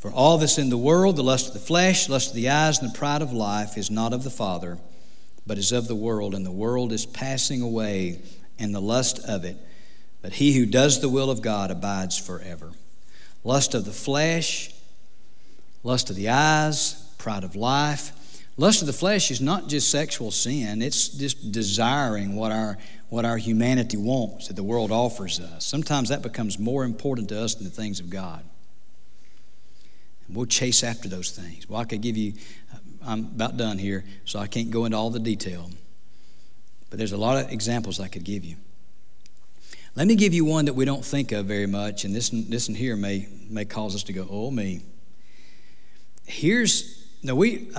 [0.00, 2.80] For all that's in the world, the lust of the flesh, lust of the eyes,
[2.80, 4.78] and the pride of life, is not of the Father,
[5.46, 6.34] but is of the world.
[6.34, 8.20] And the world is passing away,
[8.58, 9.56] and the lust of it.
[10.22, 12.72] But he who does the will of God abides forever.
[13.44, 14.74] Lust of the flesh,
[15.84, 18.10] lust of the eyes, pride of life,
[18.60, 22.76] Lust of the flesh is not just sexual sin, it's just desiring what our,
[23.08, 25.64] what our humanity wants, that the world offers us.
[25.64, 28.44] Sometimes that becomes more important to us than the things of God.
[30.26, 31.70] And we'll chase after those things.
[31.70, 32.34] Well, I could give you,
[33.02, 35.70] I'm about done here, so I can't go into all the detail.
[36.90, 38.56] But there's a lot of examples I could give you.
[39.96, 42.68] Let me give you one that we don't think of very much, and this, this
[42.68, 44.82] one here may, may cause us to go, oh, me.
[46.26, 47.70] Here's, now we,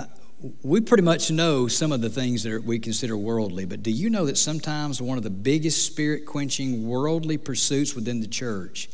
[0.64, 4.10] we pretty much know some of the things that we consider worldly, but do you
[4.10, 8.90] know that sometimes one of the biggest spirit quenching worldly pursuits within the church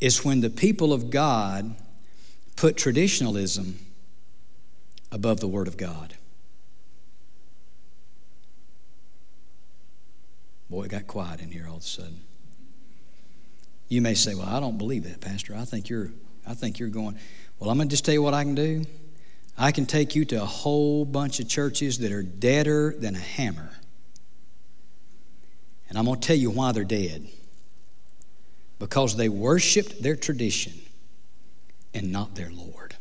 [0.00, 1.74] is when the people of God
[2.56, 3.78] put traditionalism
[5.10, 6.14] above the Word of God.
[10.68, 12.20] Boy, it got quiet in here all of a sudden.
[13.88, 15.54] You may say, Well, I don't believe that, Pastor.
[15.54, 16.10] I think you're
[16.46, 17.16] I think you're going,
[17.58, 18.84] Well, I'm gonna just tell you what I can do.
[19.56, 23.20] I can take you to a whole bunch of churches that are deader than a
[23.20, 23.70] hammer.
[25.88, 27.28] And I'm going to tell you why they're dead.
[28.78, 30.72] Because they worshiped their tradition
[31.94, 32.96] and not their Lord.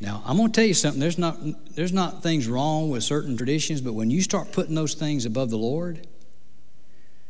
[0.00, 1.00] Now, I'm going to tell you something.
[1.00, 1.38] There's not,
[1.74, 5.48] there's not things wrong with certain traditions, but when you start putting those things above
[5.48, 6.06] the Lord,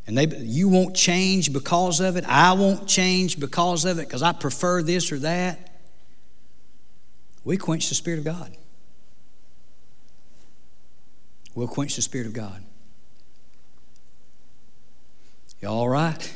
[0.08, 4.22] and they, you won't change because of it, I won't change because of it because
[4.22, 5.73] I prefer this or that,
[7.44, 8.56] we quench the Spirit of God.
[11.54, 12.64] We'll quench the Spirit of God.
[15.64, 16.34] You all right?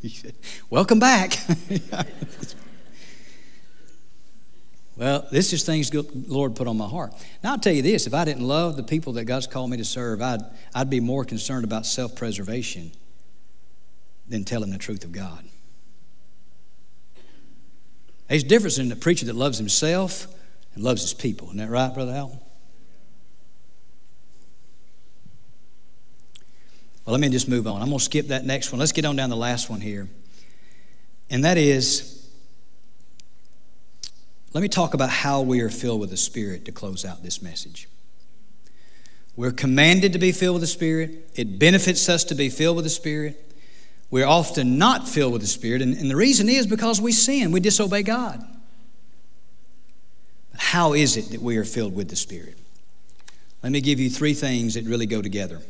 [0.70, 1.38] Welcome back.
[4.96, 5.94] well, this is things
[6.26, 7.12] Lord put on my heart.
[7.44, 9.76] Now, I'll tell you this if I didn't love the people that God's called me
[9.76, 10.40] to serve, I'd,
[10.74, 12.90] I'd be more concerned about self preservation
[14.28, 15.44] than telling the truth of God.
[18.30, 20.28] There's a difference in a preacher that loves himself
[20.74, 21.48] and loves his people.
[21.48, 22.40] Isn't that right, Brother Al?
[27.04, 27.82] Well, let me just move on.
[27.82, 28.78] I'm going to skip that next one.
[28.78, 30.08] Let's get on down the last one here.
[31.28, 32.30] And that is,
[34.52, 37.42] let me talk about how we are filled with the Spirit to close out this
[37.42, 37.88] message.
[39.34, 42.84] We're commanded to be filled with the Spirit, it benefits us to be filled with
[42.84, 43.49] the Spirit.
[44.10, 47.52] We're often not filled with the Spirit, and, and the reason is because we sin,
[47.52, 48.44] we disobey God.
[50.50, 52.58] But how is it that we are filled with the Spirit?
[53.62, 55.60] Let me give you three things that really go together.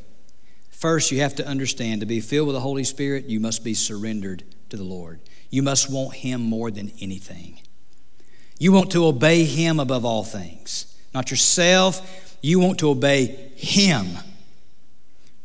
[0.71, 3.75] First, you have to understand to be filled with the Holy Spirit, you must be
[3.75, 5.21] surrendered to the Lord.
[5.51, 7.61] You must want Him more than anything.
[8.59, 12.39] You want to obey Him above all things, not yourself.
[12.41, 14.07] You want to obey Him.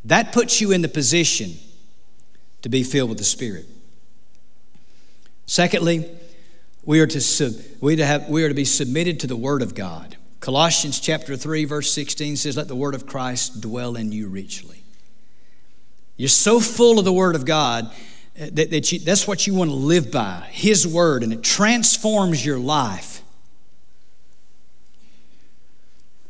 [0.06, 1.58] That puts you in the position
[2.66, 3.64] to be filled with the Spirit.
[5.46, 6.04] Secondly,
[6.84, 9.62] we are to, sub, we, to have, we are to be submitted to the Word
[9.62, 10.16] of God.
[10.40, 14.82] Colossians chapter 3, verse 16 says, Let the Word of Christ dwell in you richly.
[16.16, 17.86] You're so full of the Word of God
[18.36, 21.44] uh, that, that you, that's what you want to live by His Word, and it
[21.44, 23.22] transforms your life.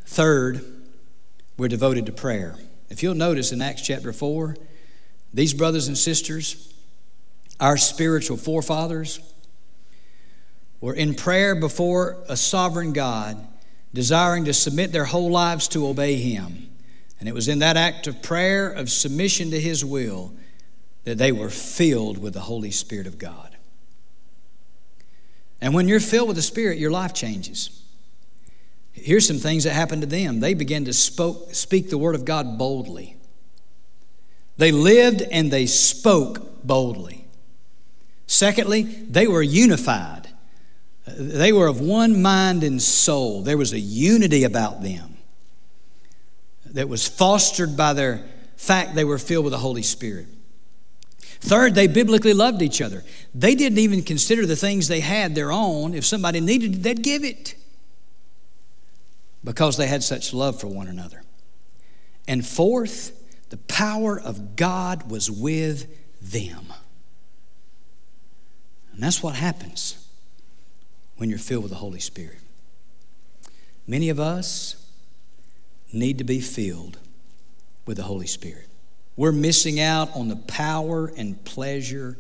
[0.05, 0.62] Third,
[1.57, 2.57] we're devoted to prayer.
[2.91, 4.55] If you'll notice in Acts chapter 4,
[5.37, 6.72] these brothers and sisters,
[7.61, 9.20] our spiritual forefathers,
[10.80, 13.37] were in prayer before a sovereign God,
[13.93, 16.70] desiring to submit their whole lives to obey Him.
[17.20, 20.32] And it was in that act of prayer, of submission to His will,
[21.05, 23.59] that they were filled with the Holy Spirit of God.
[25.61, 27.82] And when you're filled with the Spirit, your life changes.
[28.93, 30.41] Here's some things that happened to them.
[30.41, 33.16] They began to spoke, speak the Word of God boldly.
[34.57, 37.27] They lived and they spoke boldly.
[38.27, 40.29] Secondly, they were unified.
[41.07, 43.43] They were of one mind and soul.
[43.43, 45.17] There was a unity about them
[46.67, 48.25] that was fostered by their
[48.57, 50.27] fact they were filled with the Holy Spirit.
[51.41, 53.05] Third, they biblically loved each other.
[53.35, 55.95] They didn't even consider the things they had their own.
[55.95, 57.55] If somebody needed it, they'd give it
[59.45, 61.23] because they had such love for one another.
[62.27, 63.16] And fourth,
[63.49, 65.86] the power of God was with
[66.20, 66.72] them.
[68.92, 70.09] And that's what happens
[71.16, 72.38] when you're filled with the Holy Spirit.
[73.86, 74.90] Many of us
[75.92, 76.99] need to be filled
[77.86, 78.66] with the Holy Spirit.
[79.16, 82.18] We're missing out on the power and pleasure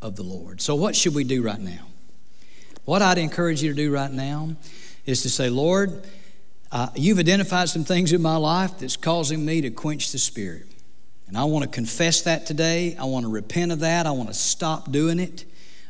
[0.00, 0.60] of the Lord.
[0.60, 1.86] So, what should we do right now?
[2.84, 4.56] What I'd encourage you to do right now
[5.06, 6.04] is to say, Lord,
[6.72, 10.66] uh, you've identified some things in my life that's causing me to quench the Spirit.
[11.26, 12.96] And I want to confess that today.
[12.96, 14.06] I want to repent of that.
[14.06, 15.44] I want to stop doing it.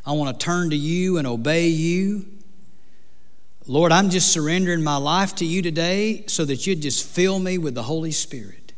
[0.07, 2.27] I want to turn to you and obey you.
[3.67, 7.57] Lord, I'm just surrendering my life to you today so that you'd just fill me
[7.57, 8.75] with the Holy Spirit.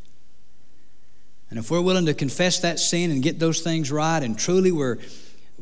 [1.51, 4.71] And if we're willing to confess that sin and get those things right, and truly
[4.73, 4.99] we're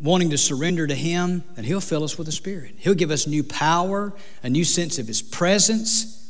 [0.01, 2.75] wanting to surrender to Him, then He'll fill us with the Spirit.
[2.79, 4.13] He'll give us new power,
[4.43, 6.24] a new sense of His presence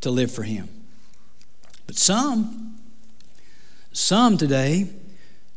[0.00, 0.68] to live for Him.
[1.86, 2.78] But some,
[3.92, 4.90] some today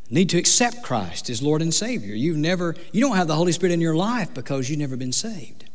[0.10, 2.14] need to accept Christ as Lord and Savior.
[2.16, 5.14] You've never, you don't have the Holy Spirit in your life because you've never been
[5.14, 5.66] saved.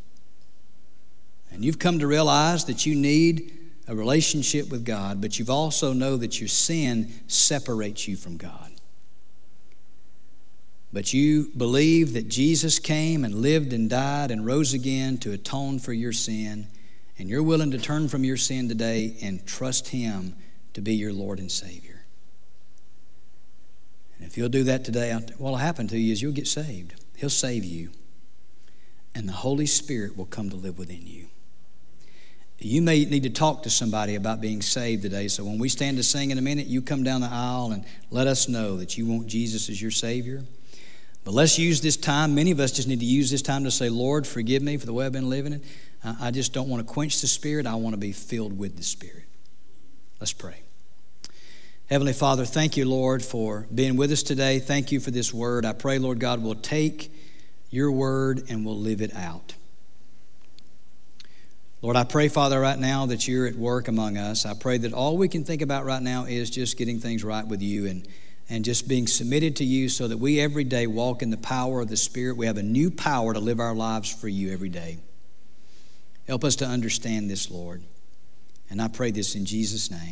[1.51, 3.53] And you've come to realize that you need
[3.87, 8.71] a relationship with God, but you've also know that your sin separates you from God.
[10.93, 15.79] but you believe that Jesus came and lived and died and rose again to atone
[15.79, 16.67] for your sin,
[17.17, 20.35] and you're willing to turn from your sin today and trust Him
[20.73, 22.05] to be your Lord and Savior.
[24.17, 26.95] And if you'll do that today, what will happen to you is you'll get saved.
[27.15, 27.91] He'll save you,
[29.15, 31.27] and the Holy Spirit will come to live within you.
[32.59, 35.27] You may need to talk to somebody about being saved today.
[35.27, 37.85] So when we stand to sing in a minute, you come down the aisle and
[38.09, 40.43] let us know that you want Jesus as your Savior.
[41.23, 42.33] But let's use this time.
[42.33, 44.87] Many of us just need to use this time to say, Lord, forgive me for
[44.87, 45.61] the way I've been living.
[46.19, 47.65] I just don't want to quench the Spirit.
[47.65, 49.23] I want to be filled with the Spirit.
[50.19, 50.61] Let's pray.
[51.89, 54.59] Heavenly Father, thank you, Lord, for being with us today.
[54.59, 55.65] Thank you for this word.
[55.65, 57.11] I pray, Lord God, we'll take
[57.69, 59.53] your word and we'll live it out.
[61.81, 64.45] Lord, I pray, Father, right now that you're at work among us.
[64.45, 67.47] I pray that all we can think about right now is just getting things right
[67.47, 68.05] with you and,
[68.49, 71.81] and just being submitted to you so that we every day walk in the power
[71.81, 72.35] of the Spirit.
[72.35, 74.97] We have a new power to live our lives for you every day.
[76.27, 77.81] Help us to understand this, Lord.
[78.69, 80.01] And I pray this in Jesus' name.